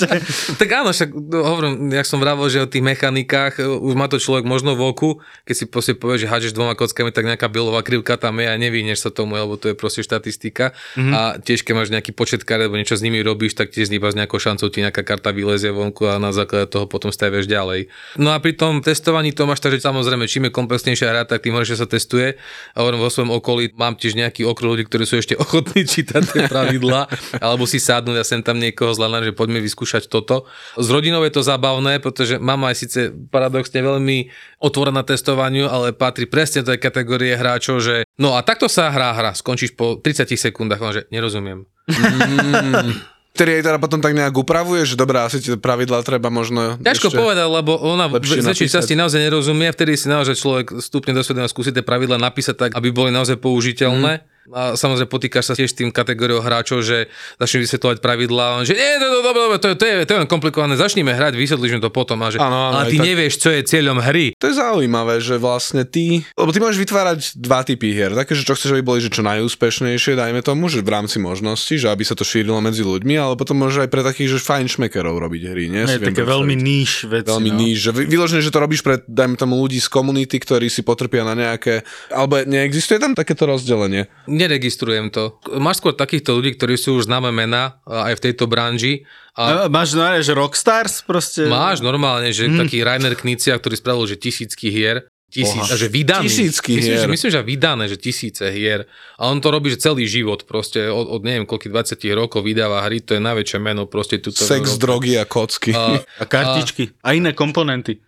[0.60, 4.08] tak áno, však no, hovorím, jak som vravel, že o tých mechanikách, e, už má
[4.08, 5.10] to človek možno v oku,
[5.48, 8.56] keď si proste povie, že hádžeš dvoma kockami, tak nejaká bilová krivka tam je a
[8.56, 10.76] nevyhneš sa tomu, lebo to je proste štatistika.
[10.96, 11.12] Mm-hmm.
[11.12, 14.08] A tiež keď máš nejaký počet kariet, alebo niečo s nimi robíš, tak tiež iba
[14.08, 17.88] s nejakou šancou ti nejaká karta vylezie vonku a na základe toho potom staviaš ďalej.
[18.20, 21.42] No a pri tom testovaní to máš tak, že samozrejme, čím je komplexnejšia hra, tak
[21.42, 22.38] tým horšie sa testuje.
[22.72, 26.22] A hovorím, vo svojom okolí mám tiež nejaký okruh ľudí, ktorí sú ešte ochotní čítať
[26.24, 27.10] tie pravidlá,
[27.42, 30.46] alebo si sadnúť a sem tam niekoho zľadnať, že poďme vyskúšať toto.
[30.78, 34.30] S rodinou je to zábavné, pretože mama je síce paradoxne veľmi
[34.62, 39.12] otvorená testovaniu, ale patrí presne do tej kategórie hráčov, že no a takto sa hrá
[39.12, 41.66] hra, skončíš po 30 sekundách, že nerozumiem.
[43.34, 47.10] Ktorý aj teda potom tak nejak upravuje, že dobré, asi tie pravidlá treba možno Ťažko
[47.10, 51.50] povedať, lebo ona v väčšej časti naozaj nerozumie, vtedy si naozaj človek stupne do svedomia
[51.50, 54.22] skúsi tie pravidla napísať tak, aby boli naozaj použiteľné.
[54.52, 57.08] A samozrejme potýkaš sa tiež tým kategóriou hráčov, že
[57.40, 59.94] začnú vysvetľovať pravidlá, a on, že nie, to, to, to, to, to, je, to, je,
[60.04, 62.20] to je len komplikované, začneme hrať, vysvetlíš to potom.
[62.20, 63.06] A že, Áno, áno, ale ty tak.
[63.08, 64.36] nevieš, čo je cieľom hry.
[64.36, 68.12] To je zaujímavé, že vlastne ty, lebo ty môžeš vytvárať dva typy hier.
[68.12, 71.80] Také, že čo chceš, aby boli že čo najúspešnejšie, dajme tomu, že v rámci možností,
[71.80, 74.66] že aby sa to šírilo medzi ľuďmi, ale potom môžeš aj pre takých, že fajn
[74.76, 75.82] šmekerov robiť hry, nie?
[75.88, 77.28] Viem také veľmi níž veci.
[77.28, 77.58] Veľmi no.
[77.60, 80.84] níž, že vy- vyložené, že to robíš pre, dajme tomu, ľudí z komunity, ktorí si
[80.84, 84.08] potrpia na nejaké, alebo neexistuje tam takéto rozdelenie.
[84.34, 85.38] Neregistrujem to.
[85.62, 89.06] Máš skôr takýchto ľudí, ktorí sú už známe mená aj v tejto branži.
[89.38, 91.46] A A máš no, že Rockstars proste?
[91.46, 96.30] máš normálne, že taký Rainer Knicia, ktorý spravil, že tisícky hier, tisíc, a že vydaný.
[96.30, 97.02] Tisícky myslím, hier.
[97.02, 98.86] Že, myslím, že vydané, že tisíce hier.
[99.18, 102.86] A on to robí, že celý život proste, od, od neviem koľkých 20 rokov vydáva
[102.86, 104.38] hry, to je najväčšie meno proste tuto.
[104.38, 104.78] Sex, Európe.
[104.78, 105.74] drogy a kocky.
[105.74, 106.94] A, A kartičky.
[107.02, 107.98] A iné komponenty.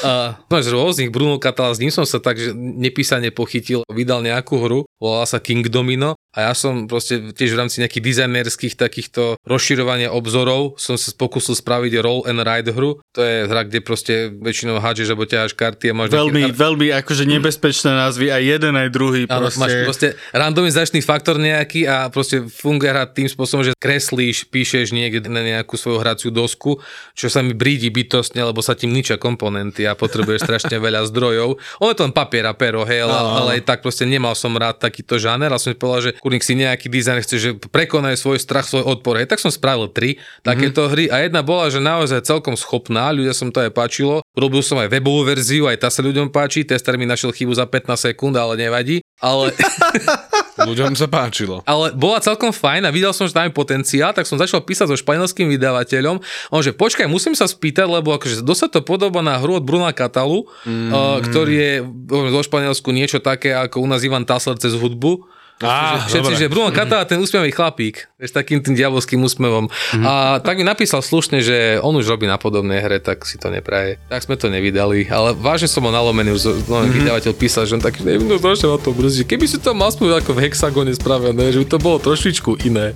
[0.00, 4.56] a, máš rôznych, Bruno Catala, s ním som sa tak, že nepísane pochytil, vydal nejakú
[4.64, 9.38] hru, volala sa King Domino a ja som proste tiež v rámci nejakých dizajnerských takýchto
[9.46, 12.98] rozširovania obzorov som sa pokusil spraviť roll and ride hru.
[13.14, 16.86] To je hra, kde proste väčšinou hádžeš alebo ťaháš karty a máš Veľmi, kar- veľmi
[16.90, 19.22] akože nebezpečné názvy, aj jeden, aj druhý.
[19.30, 19.62] Áno, proste.
[19.62, 25.30] máš proste randomizačný faktor nejaký a proste funguje hra tým spôsobom, že kreslíš, píšeš niekde
[25.30, 26.82] na nejakú svoju hraciu dosku,
[27.14, 31.62] čo sa mi brídi bytostne, lebo sa tým ničia komponenty a potrebuješ strašne veľa zdrojov.
[31.78, 34.50] On je to len papier a pero, hej, ale, ale aj tak proste nemal som
[34.58, 38.16] rád takýto žáner a som si povedal, že kurník si nejaký dizajn chce, že prekonaj
[38.16, 39.20] svoj strach, svoj odpor.
[39.20, 43.36] Hej, tak som spravil tri takéto hry a jedna bola, že naozaj celkom schopná, ľudia
[43.36, 44.24] som to aj páčilo.
[44.32, 47.68] Robil som aj webovú verziu, aj tá sa ľuďom páči, tester mi našiel chybu za
[47.68, 49.04] 15 sekúnd, ale nevadí.
[49.20, 49.52] Ale,
[50.54, 51.66] Ľuďom sa páčilo.
[51.66, 54.86] ale bola celkom fajn a videl som, že tam je potenciál, tak som začal písať
[54.86, 56.22] so španielským vydavateľom.
[56.54, 59.90] On že počkaj, musím sa spýtať, lebo akože dosť to podobá na hru od Bruna
[59.90, 60.88] Katalu, mm.
[60.94, 61.72] uh, ktorý je
[62.08, 65.26] zo Španielsku niečo také ako u nás Ivan Tasler cez hudbu.
[65.64, 66.40] Á, Všetci, dobre.
[66.40, 69.72] že Bruno Katala, ten úsmevý chlapík, s takým tým diabolským úsmevom.
[70.04, 73.48] A tak mi napísal slušne, že on už robí na podobnej hre, tak si to
[73.48, 73.96] nepraje.
[74.12, 77.82] Tak sme to nevydali, ale vážne som ho nalomený, už no, vydavateľ písal, že on
[77.82, 79.24] taký, neviem, no strašne ma to brzdí.
[79.24, 82.92] Keby si to mal aspoň ako v hexagone spravené, že by to bolo trošičku iné.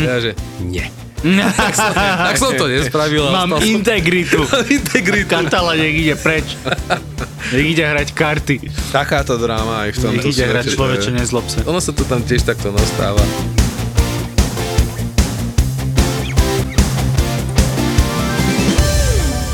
[0.00, 0.86] Ja, že nie.
[1.54, 1.90] tak, som,
[2.28, 3.30] tak som to nespravil.
[3.30, 4.42] Mám som- integritu.
[4.78, 5.30] integritu.
[5.30, 6.58] Katala nech ide preč.
[7.54, 8.56] Nech ide hrať karty.
[8.90, 11.62] Takáto dráma aj v tomto Nech ide hrať človeče, nezlob sa.
[11.70, 13.22] Ono sa to tam tiež takto nastáva.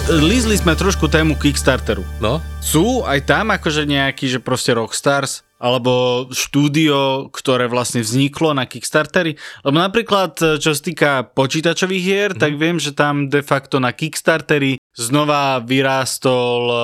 [0.08, 2.00] Lízli sme trošku tému Kickstarteru.
[2.16, 8.64] No, Sú aj tam akože nejaký, že proste Rockstars, alebo štúdio, ktoré vlastne vzniklo na
[8.64, 9.34] Kickstarteri.
[9.62, 12.38] Lebo napríklad, e, čo sa týka počítačových hier, Mhm.
[12.38, 16.78] tak viem, že tam de facto na Kickstarteri znova vyrástol e,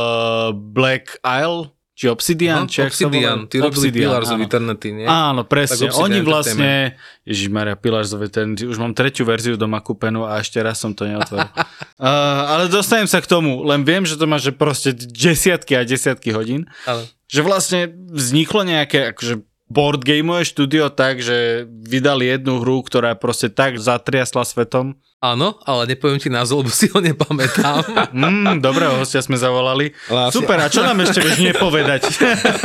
[0.53, 4.43] Black Isle, či Obsidian, Aha, či Obsidian, ty robili Pillars of áno.
[4.43, 5.07] Eternity, nie?
[5.07, 5.95] Áno, presne.
[5.95, 6.99] Oni vlastne...
[7.23, 8.67] Ježišmaria, Pillars of Eternity.
[8.67, 11.47] Už mám tretiu verziu doma kúpenú a ešte raz som to neotvoril.
[11.47, 13.63] uh, ale dostanem sa k tomu.
[13.63, 16.67] Len viem, že to má že proste desiatky a desiatky hodín.
[16.83, 17.07] Ale...
[17.29, 17.81] Že vlastne
[18.13, 24.45] vzniklo nejaké akože board gameové štúdio tak, že vydali jednu hru, ktorá proste tak zatriasla
[24.45, 25.01] svetom.
[25.17, 27.81] Áno, ale nepoviem ti názov, lebo si ho nepamätám.
[28.15, 29.91] Mm, dobrého hostia sme zavolali.
[30.07, 32.03] Ale asi- Super, a čo nám ešte vieš nepovedať?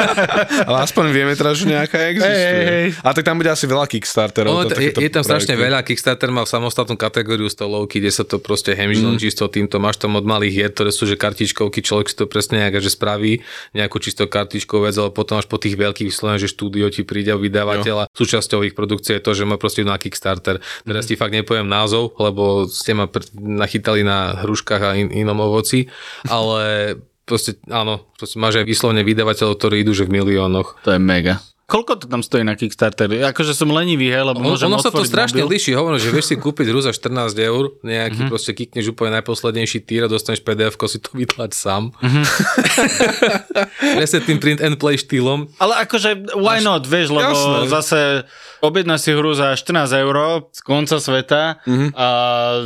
[0.67, 2.29] Ale aspoň vieme teraz, že nejaká existuje.
[2.29, 2.87] Hej, hej, hej.
[3.01, 4.51] A tak tam bude asi veľa Kickstarterov.
[4.53, 5.65] Ono, to- je, je tam strašne projekty.
[5.65, 9.97] veľa, Kickstarter má samostatnú kategóriu stolovky, kde sa to proste hemží len čisto týmto, máš
[9.97, 13.41] tam od malých hier, ktoré sú že kartičkovky, človek si to presne nejak, že spraví
[13.73, 17.33] nejakú čisto kartičkovú vec, ale potom až po tých veľkých vyslovene, že štúdio ti príde
[17.33, 18.11] vydavateľa.
[18.11, 20.61] Súčasťou ich produkcie je to, že má proste na Kickstarter.
[20.83, 22.38] Teraz ti fakt nepoviem názov, lebo
[22.69, 25.89] ste ma pr- nachytali na hruškách a in, inom ovoci,
[26.27, 26.95] ale
[27.29, 30.81] proste áno, proste máš aj vyslovene vydavateľov, ktorí idú že v miliónoch.
[30.81, 31.37] To je mega.
[31.69, 33.21] Koľko to tam stojí na Kickstarteri?
[33.21, 35.53] Akože som lenivý, hej, lebo môžem ono sa to strašne mobil.
[35.53, 38.31] líši, hovorím, že vieš si kúpiť hru za 14 eur, nejaký mm-hmm.
[38.33, 41.93] proste kikneš úplne najposlednejší týr a dostaneš pdf si to vytlač sám.
[41.99, 42.25] Mm-hmm.
[43.95, 45.51] Presne tým print and play štýlom.
[45.61, 47.69] Ale akože, why not, vieš, lebo Jasné.
[47.69, 47.99] zase
[48.59, 50.15] objednáš si hru za 14 eur
[50.51, 51.61] z konca sveta
[51.95, 52.07] a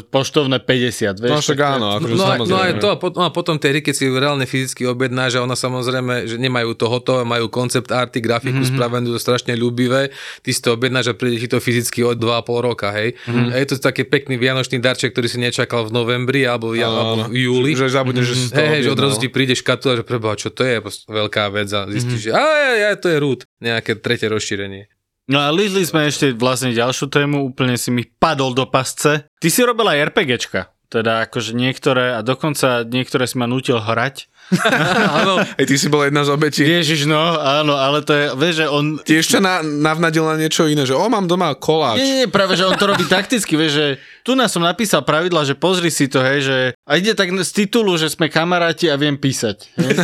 [0.10, 1.32] poštovné 50, vieš.
[1.32, 2.49] No však áno, akože No, a- samozrejme.
[2.49, 5.38] no aj to, a potom, no a potom tie hry, keď si reálne fyzicky objednáš
[5.38, 8.70] a ona samozrejme, že nemajú to hotové, majú koncept arty, grafiku mm-hmm.
[8.93, 10.13] Spravenú, to strašne ľúbivé,
[10.45, 13.17] ty si to objednáš a príde ti to fyzicky od 2,5 roka, hej.
[13.25, 13.49] Mm-hmm.
[13.49, 17.33] A je to taký pekný vianočný darček, ktorý si nečakal v novembri alebo, ja, alebo
[17.33, 17.73] v júli.
[17.73, 20.61] Že zabudneš, že si to Hej, že odrazu ti príde škatula, že preboha, čo to
[20.61, 20.77] je,
[21.09, 22.37] veľká vec a zistíš, mm-hmm.
[22.37, 24.85] že aj, aj, aj, to je root, nejaké tretie rozšírenie.
[25.23, 29.23] No a lízli sme ešte vlastne ďalšiu tému, úplne si mi padol do pasce.
[29.39, 30.67] Ty si robila RPGčka.
[30.93, 34.29] Teda akože niektoré, a dokonca niektoré si ma nutil hrať.
[35.17, 36.61] Áno, Aj ty si bol jedna z obetí.
[36.61, 38.85] Ježiš, no, áno, ale to je, vieš, že on...
[39.01, 41.97] Ti ešte na, navnadil na niečo iné, že o, mám doma koláč.
[41.97, 43.85] Nie, nie, nie, práve, že on to robí takticky, vieš, že
[44.21, 47.51] tu nás som napísal pravidla, že pozri si to, hej, že a ide tak z
[47.55, 49.57] titulu, že sme kamaráti a viem písať.
[49.79, 49.95] Hej.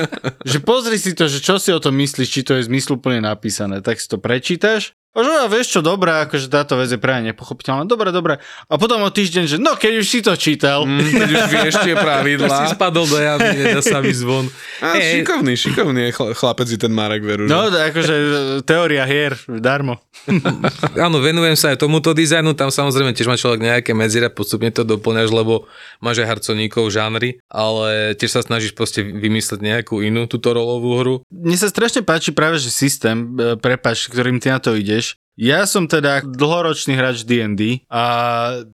[0.56, 3.82] že pozri si to, že čo si o tom myslíš, či to je zmysluplne napísané,
[3.82, 7.26] tak si to prečítaš a že a vieš čo, dobré, akože táto vec je práve
[7.26, 7.82] nepochopiteľná.
[7.90, 8.38] Dobre, dobre.
[8.70, 10.86] A potom o týždeň, že no keď už si to čítal.
[10.86, 12.58] Mm, keď už vieš tie už si pravidlá.
[12.70, 14.46] spadol do jamy, nedá sa mi zvon.
[14.78, 17.44] A, Hej, šikovný, šikovný je chl- chlapec ten Marek, veru.
[17.44, 17.50] že?
[17.50, 18.14] No, akože
[18.62, 19.98] teória hier, darmo.
[21.06, 24.84] Áno, venujem sa aj tomuto dizajnu, tam samozrejme tiež má človek nejaké medziere, postupne to
[24.84, 25.64] doplňaš, lebo
[25.98, 31.14] máš aj harconíkov, žánry, ale tiež sa snažíš proste vymysleť nejakú inú túto rolovú hru.
[31.32, 35.07] Mne sa strašne páči práve, že systém, e, prepač, ktorým ty na to ideš.
[35.38, 38.02] Ja som teda dlhoročný hráč D&D a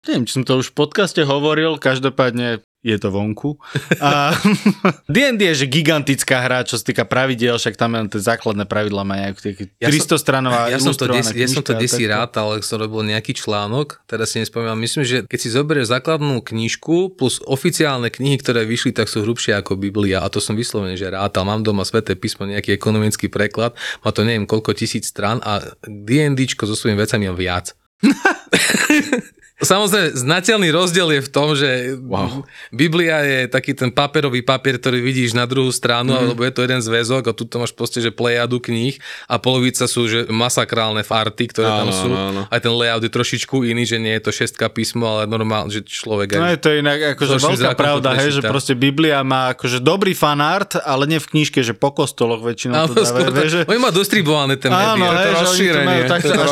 [0.07, 3.55] neviem, či som to už v podcaste hovoril, každopádne je to vonku.
[4.03, 4.35] A
[5.15, 9.19] D&D je že gigantická hra, čo sa týka pravidiel, však tam tie základné pravidla majú
[9.23, 9.39] nejakú
[9.79, 12.59] Ja som- 300 stranová Ja som to, ilustrovaná des, ja som to desi rátal, ale
[12.59, 14.75] som robil nejaký článok, teraz si nespomínam.
[14.75, 19.55] Myslím, že keď si zoberieš základnú knižku plus oficiálne knihy, ktoré vyšli, tak sú hrubšie
[19.55, 21.47] ako Biblia a to som vyslovene, že rátal.
[21.47, 23.71] Mám doma sveté písmo, nejaký ekonomický preklad,
[24.03, 27.71] má to neviem koľko tisíc strán a D&Dčko so svojimi vecami mám viac.
[29.63, 32.43] Samozrejme, znateľný rozdiel je v tom, že wow.
[32.69, 36.15] Biblia je taký ten paperový papier, ktorý vidíš na druhú stranu, Mhm.
[36.15, 36.25] mm.
[36.25, 40.05] alebo je to jeden zväzok a tu máš proste, že plejadu kníh a polovica sú
[40.05, 42.07] že masakrálne farty, ktoré tam Áno, sú.
[42.07, 42.41] áno, áno.
[42.45, 45.81] Aj ten layout je trošičku iný, že nie je to šestka písmo, ale normálne, že
[45.81, 50.11] človek No je to inak akože veľká pravda, hej, že proste Biblia má akože dobrý
[50.11, 53.61] fanart, ale nie v knižke, že po kostoloch väčšinou Áno, to dávajú, vieš, že...
[53.63, 55.09] oni má dostribované ten médiá.
[55.23, 55.97] to rozšírenie.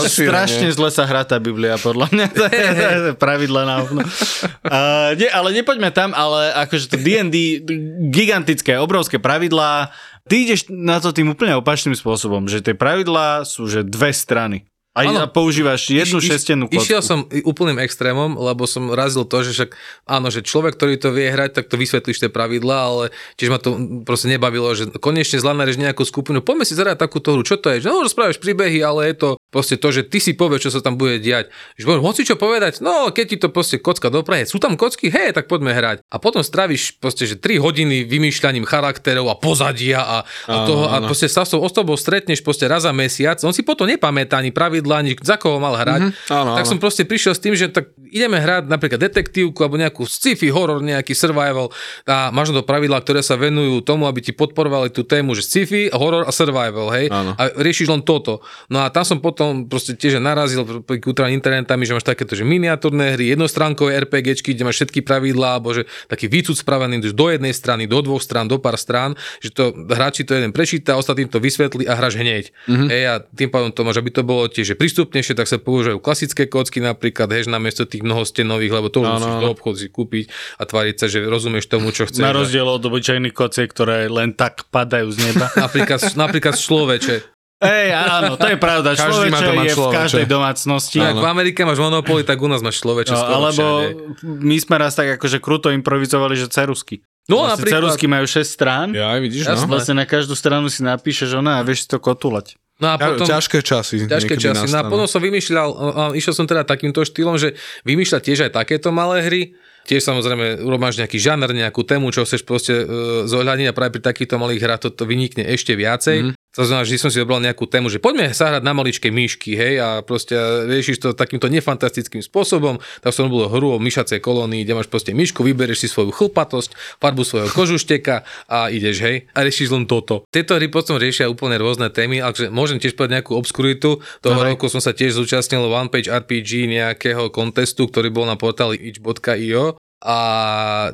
[0.07, 2.26] strašne zle sa hrá tá Biblia, podľa mňa.
[3.18, 4.02] Pravidla na okno.
[4.02, 7.66] Uh, nie, ale nepoďme tam, ale akože to D&D,
[8.14, 9.91] gigantické, obrovské pravidlá,
[10.30, 14.70] ty ideš na to tým úplne opačným spôsobom, že tie pravidlá sú, že dve strany.
[14.91, 15.24] A, Áno.
[15.24, 16.84] a používaš jednu Iš- šestenú kocku.
[16.84, 19.70] Išiel som úplným extrémom, lebo som razil to, že však
[20.04, 23.04] áno, že človek, ktorý to vie hrať, tak to vysvetlíš tie pravidlá, ale
[23.39, 27.47] tiež ma to proste nebavilo, že konečne zlanareš nejakú skupinu, poďme si zahrať takúto hru,
[27.47, 27.80] čo to je?
[27.88, 30.95] No, rozprávaš príbehy, ale je to proste to, že ty si povieš, čo sa tam
[30.95, 31.52] bude diať.
[31.76, 35.12] Že môžeš hoci čo povedať, no keď ti to proste kocka dopraje, sú tam kocky,
[35.12, 36.08] hej, tak poďme hrať.
[36.08, 40.84] A potom stráviš proste, že 3 hodiny vymýšľaním charakterov a pozadia a, a Áno, toho
[40.88, 41.12] a áno.
[41.12, 44.56] proste sa s tou osobou stretneš proste raz za mesiac, on si potom nepamätá ani
[44.56, 46.02] pravidlá, ani za koho mal hrať.
[46.02, 46.72] Mhm, áno, tak áno.
[46.72, 50.80] som proste prišiel s tým, že tak ideme hrať napríklad detektívku alebo nejakú sci-fi, horor,
[50.80, 51.76] nejaký survival
[52.08, 55.43] a máš na to pravidlá, ktoré sa venujú tomu, aby ti podporovali tú tému, že
[55.43, 57.10] sci-fi, horor a survival, hej?
[57.10, 57.36] Áno.
[57.36, 58.39] A riešiš len toto.
[58.70, 62.46] No a tam som potom proste tiež narazil pri kultúrne internetami, že máš takéto, že
[62.46, 67.52] miniatúrne hry, jednostránkové RPGčky, kde máš všetky pravidlá, alebo že taký výcud spravený do jednej
[67.52, 71.42] strany, do dvoch strán, do pár strán, že to hráči to jeden prečíta, ostatným to
[71.42, 72.54] vysvetlí a hráš hneď.
[72.70, 72.88] Mm-hmm.
[72.88, 76.46] Hej, a tým pádom to máš, aby to bolo tiež prístupnejšie, tak sa používajú klasické
[76.46, 79.44] kocky napríklad, hej, že namiesto tých mnohostenových, lebo to už Áno, musíš áno.
[79.44, 80.26] do obchodu si kúpiť
[80.60, 82.22] a tváriť sa, že rozumieš tomu, čo chceš.
[82.22, 85.50] Na rozdiel od obyčajných kociek, ktoré len tak padajú z neba.
[85.66, 87.41] Napríklad, napríklad človeče.
[87.62, 88.97] Ej, áno, to je pravda.
[88.97, 90.97] Každý má Človeče doma je v každej domácnosti.
[90.97, 94.18] Tak v Amerike máš monopoly, tak u nás máš človeče No, alebo všade.
[94.26, 97.05] my sme raz tak akože kruto improvizovali, že cerusky.
[97.30, 97.78] No Vlastne napríklad.
[97.86, 98.88] cerusky majú 6 strán.
[98.97, 99.70] Ja, aj vidíš, no.
[99.70, 102.57] Vlastne na každú stranu si napíšeš ona a vieš si to kotulať.
[102.82, 103.30] No a potom...
[103.30, 104.09] Ťažké časy.
[104.09, 104.66] Ťažké časy.
[104.74, 105.70] No a potom som vymýšľal,
[106.18, 107.53] išiel som teda takýmto štýlom, že
[107.86, 109.41] vymýšľať tiež aj takéto malé hry.
[109.86, 112.86] Tiež samozrejme máš nejaký žáner, nejakú tému, čo chceš proste e,
[113.30, 116.18] zohľadniť a práve pri takýchto malých hrách to, to vynikne ešte viacej.
[116.26, 116.41] Mhm.
[116.52, 119.56] To znamená, že som si zobral nejakú tému, že poďme sa hrať na maličké myšky,
[119.56, 120.36] hej, a proste
[120.68, 122.84] riešiš to takýmto nefantastickým spôsobom.
[122.99, 126.99] Tak som robil hru o myšacej kolónii, kde máš proste myšku, vyberieš si svoju chlpatosť,
[126.99, 130.28] farbu svojho kožušteka a ideš, hej, a riešiš len toto.
[130.30, 134.04] Tieto hry potom riešia úplne rôzne témy, ale môžem tiež povedať nejakú obskuritu.
[134.22, 134.47] Toho Daj.
[134.54, 139.81] roku som sa tiež zúčastnil One Page RPG nejakého kontestu, ktorý bol na portáli itch.io
[140.02, 140.18] a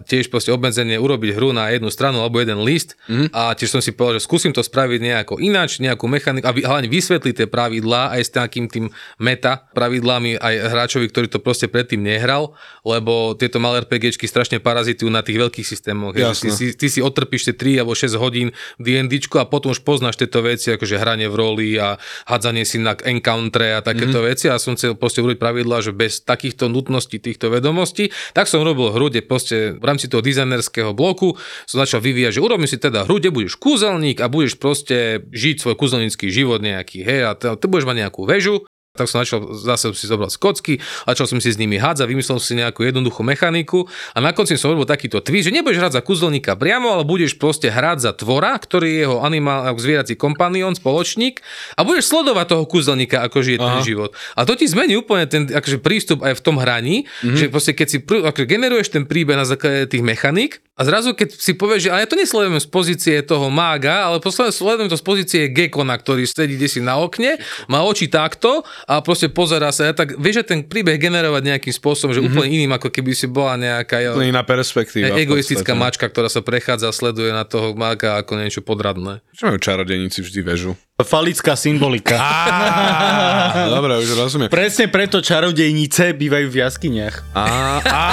[0.03, 3.31] tiež proste obmedzenie urobiť hru na jednu stranu alebo jeden list mm.
[3.31, 6.91] a tiež som si povedal, že skúsim to spraviť nejako ináč, nejakú mechaniku a hlavne
[6.91, 8.91] vysvetliť tie pravidlá aj s takým tým
[9.23, 12.51] meta pravidlami aj hráčovi, ktorý to proste predtým nehral,
[12.83, 16.11] lebo tieto malé RPGčky strašne parazitujú na tých veľkých systémoch.
[16.11, 20.19] Ty, si, ty si otrpíš tie 3 alebo 6 hodín D&Dčku a potom už poznáš
[20.19, 21.95] tieto veci, akože hranie v roli a
[22.27, 24.25] hádzanie si na encountre a takéto mm.
[24.27, 28.67] veci a som chcel proste urobiť pravidla, že bez takýchto nutností, týchto vedomostí, tak som
[28.67, 31.37] robil hru, kde proste v rámci toho dizajnerského bloku
[31.69, 35.61] som začal vyvíjať, že urobím si teda hru, kde budeš kúzelník a budeš proste žiť
[35.61, 38.65] svoj kúzelnícky život nejaký, hej, a ty, ty budeš mať nejakú väžu
[38.97, 42.47] Tak som začal, zase si zobral skocky, začal som si s nimi hádzať, vymyslel som
[42.47, 46.01] si nejakú jednoduchú mechaniku a na konci som robil takýto tweet, že nebudeš hrať za
[46.01, 51.45] kúzelníka priamo, ale budeš proste hrať za tvora, ktorý je jeho animál, zvierací kompanión, spoločník
[51.77, 54.11] a budeš sledovať toho kúzelníka, ako žije ten život.
[54.33, 57.37] A to ti zmení úplne ten akože, prístup aj v tom hraní, mm-hmm.
[57.37, 61.33] že proste keď si akože, generuješ ten príbeh na základe tých mechaník a zrazu keď
[61.33, 64.21] si povieš, že ale ja to nesledujem z pozície toho mága, ale
[64.53, 69.33] sledujem to z pozície Gekona, ktorý sedí si na okne, má oči takto a proste
[69.33, 69.89] pozera sa.
[69.89, 72.37] Tak vieš, že ten príbeh generovať nejakým spôsobom, že mm-hmm.
[72.37, 75.17] úplne iným, ako keby si bola nejaká úplne iná perspektíva.
[75.17, 79.25] Egoistická mačka, ktorá sa prechádza a sleduje na toho mága ako niečo podradné.
[79.33, 80.77] Čo majú čarodejníci vždy väžu?
[80.97, 82.17] Falická symbolika.
[82.17, 84.49] Á, dobre, už rozumiem.
[84.49, 87.21] Presne preto čarodejnice bývajú v jaskyniach.
[87.37, 87.45] Á,
[87.85, 88.05] á,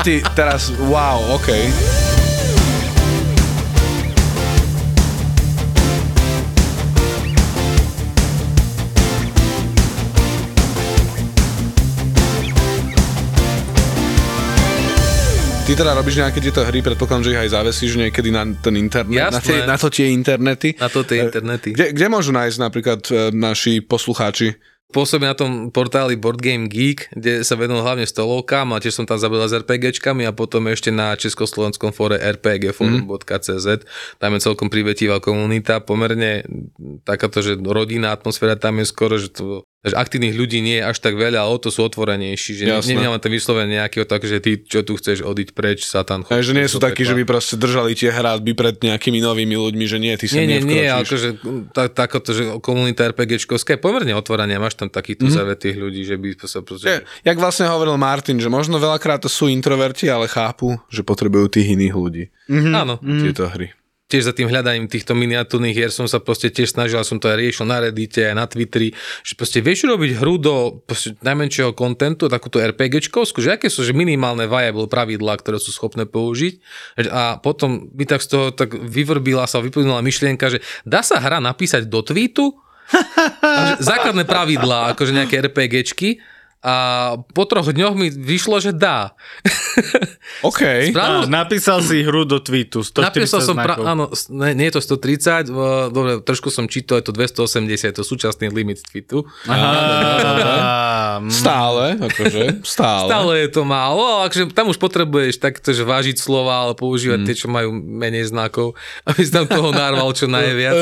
[0.00, 1.68] ty teraz, wow, okej.
[15.64, 19.32] Ty teda robíš nejaké tieto hry, predpokladám, že ich aj zavesíš niekedy na ten internet,
[19.32, 19.72] na, tie, Jasné.
[19.72, 20.76] na to tie internety.
[20.76, 21.72] Na to tie internety.
[21.72, 24.60] Kde, kde môžu nájsť napríklad e, naši poslucháči?
[24.92, 29.08] Pôsobím na tom portáli Board Game Geek, kde sa venujem hlavne stolovkám a tiež som
[29.08, 33.88] tam zabudol s RPGčkami a potom ešte na československom fóre rpgforum.cz.
[34.20, 36.44] Tam je celkom privetivá komunita, pomerne
[37.08, 40.96] takáto, že rodinná atmosféra tam je skoro, že to že aktívnych ľudí nie je až
[40.96, 42.96] tak veľa, ale o to sú otvorenejší, že Jasné.
[42.96, 46.24] nie, ten vyslovene nejaký tak, že ty, čo tu chceš odiť preč, satan.
[46.24, 49.84] Aj, že nie sú takí, že by proste držali tie hradby pred nejakými novými ľuďmi,
[49.84, 51.44] že nie, ty sa Nie, nie, nie, akože
[51.76, 55.38] tak, takoto, že komunita RPGčkovská je pomerne otvorená, máš tam takýchto mm-hmm.
[55.44, 56.88] zavetých ľudí, že by sa proste...
[56.88, 61.60] Je, jak vlastne hovoril Martin, že možno veľakrát to sú introverti, ale chápu, že potrebujú
[61.60, 62.24] tých iných ľudí.
[62.48, 62.72] Mm-hmm.
[62.72, 62.94] Áno.
[63.04, 63.20] Mm.
[63.20, 63.83] Tieto hry.
[64.04, 67.40] Tiež za tým hľadaním týchto miniatúrnych hier som sa proste tiež snažil, som to aj
[67.40, 68.92] riešil na Reddite, aj na Twitteri,
[69.24, 70.84] že proste vieš robiť hru do
[71.24, 76.60] najmenšieho kontentu, takúto RPGčkovskú, že aké sú že minimálne viable pravidlá, ktoré sú schopné použiť.
[77.08, 81.40] A potom mi tak z toho tak vyvrbila sa, vyplynula myšlienka, že dá sa hra
[81.40, 82.52] napísať do tweetu,
[83.80, 86.20] základné pravidlá, akože nejaké RPGčky,
[86.64, 86.74] a
[87.36, 89.12] po troch dňoch mi vyšlo, že dá.
[90.48, 90.96] OK.
[90.96, 94.80] Spravil, Á, napísal si hru do tweetu, 140 Napísal som, pra, áno, ne, nie je
[94.80, 99.28] to 130, uh, dobre, trošku som čítal, je to 280, je to súčasný limit tweetu.
[99.44, 101.28] Mm.
[101.28, 103.08] Stále, akože, stále.
[103.12, 107.28] Stále je to málo, ale akože tam už potrebuješ takto, že vážiť slova, ale používať
[107.28, 108.72] tie, čo majú menej znakov,
[109.04, 110.74] aby si tam toho narval čo najviac.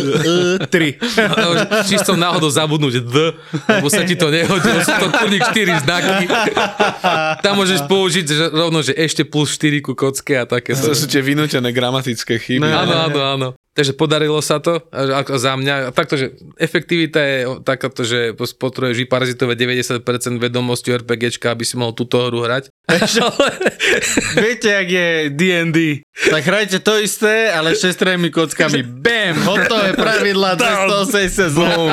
[0.72, 0.94] Tri.
[1.30, 3.16] A Čisto náhodou zabudnúť D,
[3.66, 6.28] lebo sa ti to nehodilo, to kurník 4 znaky.
[7.40, 10.76] Tam môžeš použiť že rovno, že ešte plus 4 ku kocke a také.
[10.76, 12.68] To sú tie vynútené gramatické chyby.
[12.68, 13.48] Áno, áno, áno.
[13.70, 15.94] Takže podarilo sa to ako za mňa.
[15.94, 19.56] Takto, že efektivita je takáto, že potrebuješ vyparazitovať
[20.02, 22.66] 90% vedomosti o RPGčka, aby si mohol túto hru hrať.
[24.42, 25.78] Viete, ak je D&D?
[26.10, 28.82] Tak hrajte to isté, ale šestrými kockami.
[28.82, 29.38] Bam!
[29.46, 31.86] Hotové pravidla 280 znakov.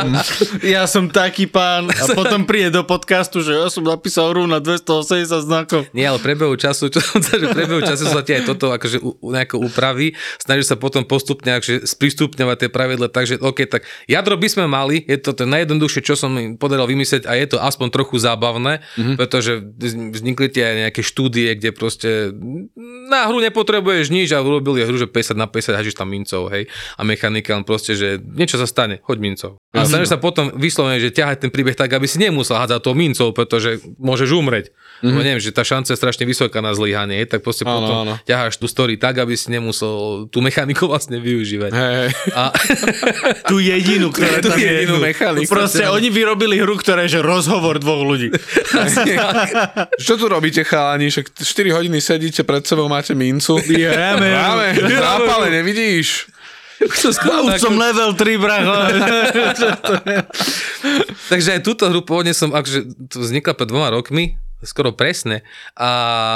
[0.66, 1.94] Ja som taký pán.
[1.94, 5.86] A potom príde do podcastu, že ja som napísal hru na 280 znakov.
[5.94, 8.98] Nie, ale prebehu času, čo som chcel, že prebehu času sa ti aj toto akože
[9.00, 14.40] u nejako upraví, snažíš sa potom postupne akože sprístupňovať tie pravidla, takže OK, tak jadro
[14.40, 17.58] by sme mali, je to to najjednoduchšie, čo som mi podaril vymyslieť a je to
[17.60, 19.16] aspoň trochu zábavné, mm-hmm.
[19.20, 19.60] pretože
[20.16, 22.32] vznikli tie nejaké štúdie, kde proste
[23.12, 26.72] na hru nepotrebuješ nič a urobili hru, že 50 na 50 hažíš tam mincov, hej,
[26.96, 29.52] a mechanika len proste, že niečo sa stane, hoď mincov.
[29.76, 32.92] A snažíš sa potom vyslovene, že ťahať ten príbeh tak, aby si nemusel hádzať to
[32.96, 34.72] mincov, pretože môžeš umrieť.
[34.72, 35.06] Mm-hmm.
[35.06, 38.14] Lebo neviem, že tá šanca je strašne vysoká na zlyhanie, tak proste Áno, potom áno.
[38.26, 41.57] ťaháš tú story tak, aby si nemusel tú mechaniku vlastne využívať.
[41.58, 42.54] Hej, A,
[43.50, 44.66] Tú jedinú, ktorá Tú tam je.
[44.66, 45.50] jedinú mechaniku.
[45.50, 48.30] Proste oni vyrobili hru, ktorá je že rozhovor dvoch ľudí.
[50.06, 51.10] Čo tu robíte, chalani?
[51.10, 53.58] Však 4 hodiny sedíte pred sebou, máte mincu.
[53.58, 54.28] Hráme.
[54.30, 56.30] Máme, zápale, nevidíš?
[56.78, 58.70] už som skoro Už som level 3, bracho.
[61.34, 62.54] Takže aj túto hru pôvodne som,
[63.10, 65.46] to vznikla pred dvoma rokmi, skoro presne.
[65.78, 65.90] A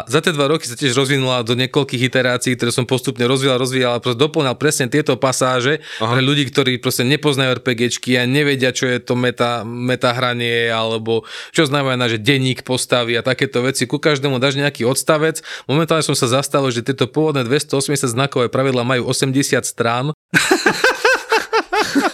[0.06, 3.98] za tie dva roky sa tiež rozvinula do niekoľkých iterácií, ktoré som postupne rozvíjal, rozvíjal
[3.98, 6.14] a proste doplňal presne tieto pasáže Aha.
[6.14, 11.26] pre ľudí, ktorí proste nepoznajú RPGčky a nevedia, čo je to meta, meta hranie, alebo
[11.50, 13.90] čo znamená, že denník postaví a takéto veci.
[13.90, 15.42] Ku každému dáš nejaký odstavec.
[15.66, 20.14] Momentálne som sa zastavil, že tieto pôvodné 280 znakové pravidla majú 80 strán.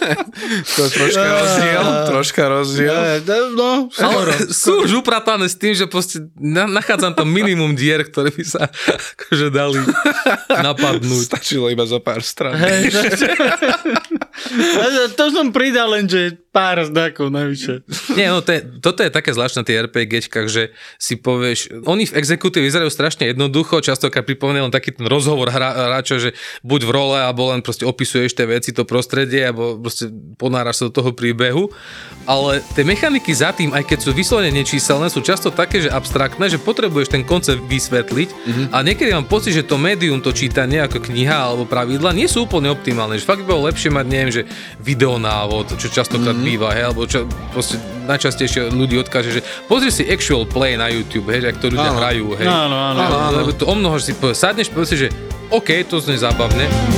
[0.76, 3.00] To je troška rozdiel, troška rozdiel.
[3.54, 4.32] No, Ale
[4.64, 8.68] sú už upratané s tým, že proste na, nachádzam tam minimum dier, ktoré by sa
[9.16, 9.80] akože dali
[10.48, 11.24] napadnúť.
[11.28, 12.56] Stačilo iba zo pár stran.
[15.18, 17.86] To som pridal len, že pár znakov navyše.
[18.18, 22.16] Nie, no to je, toto je také zvláštne tých RPGčkách, že si povieš, oni v
[22.18, 26.30] exekutíve vyzerajú strašne jednoducho, častokrát pripomínajú len taký ten rozhovor hra, hráča, že
[26.66, 30.90] buď v role, alebo len proste opisuješ tie veci, to prostredie, alebo proste ponáraš sa
[30.90, 31.70] do toho príbehu.
[32.26, 36.50] Ale tie mechaniky za tým, aj keď sú vyslovene nečíselné, sú často také, že abstraktné,
[36.50, 38.66] že potrebuješ ten koncept vysvetliť mm-hmm.
[38.74, 42.50] a niekedy mám pocit, že to médium, to čítanie ako kniha alebo pravidla nie sú
[42.50, 44.42] úplne optimálne, že fakt by bolo lepšie mať, neviem, že
[44.82, 46.47] videonávod, čo častokrát mm-hmm.
[46.48, 47.76] Býva, hej, alebo čo proste
[48.08, 51.92] najčastejšie ľudí odkáže, že pozri si actual play na YouTube, hej, že ak to ľudia
[51.92, 51.98] Áno.
[52.00, 52.46] hrajú, hej.
[52.48, 53.36] Áno, áno, Lebo- áno.
[53.44, 55.08] Lebo to o mnoho, si sadneš, si, že
[55.52, 56.97] OK, to znie zábavne.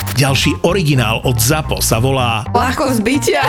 [0.11, 3.41] Ďalší originál od ZAPO sa volá Ľahko zbytia.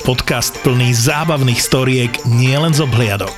[0.00, 3.34] podcast plný zábavných storiek nielen z obhliadok.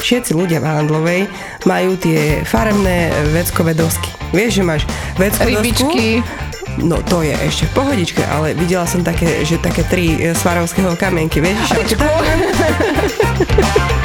[0.00, 1.20] Všetci ľudia v Handlovej
[1.64, 4.08] majú tie farebné veckové dosky.
[4.32, 4.82] Vieš, že máš
[5.16, 6.20] veckové Rybičky.
[6.80, 10.96] No to je ešte v pohodičke, ale videla som také, že také tri e, svarovského
[10.96, 11.60] kamienky, vieš?
[11.86, 11.98] že-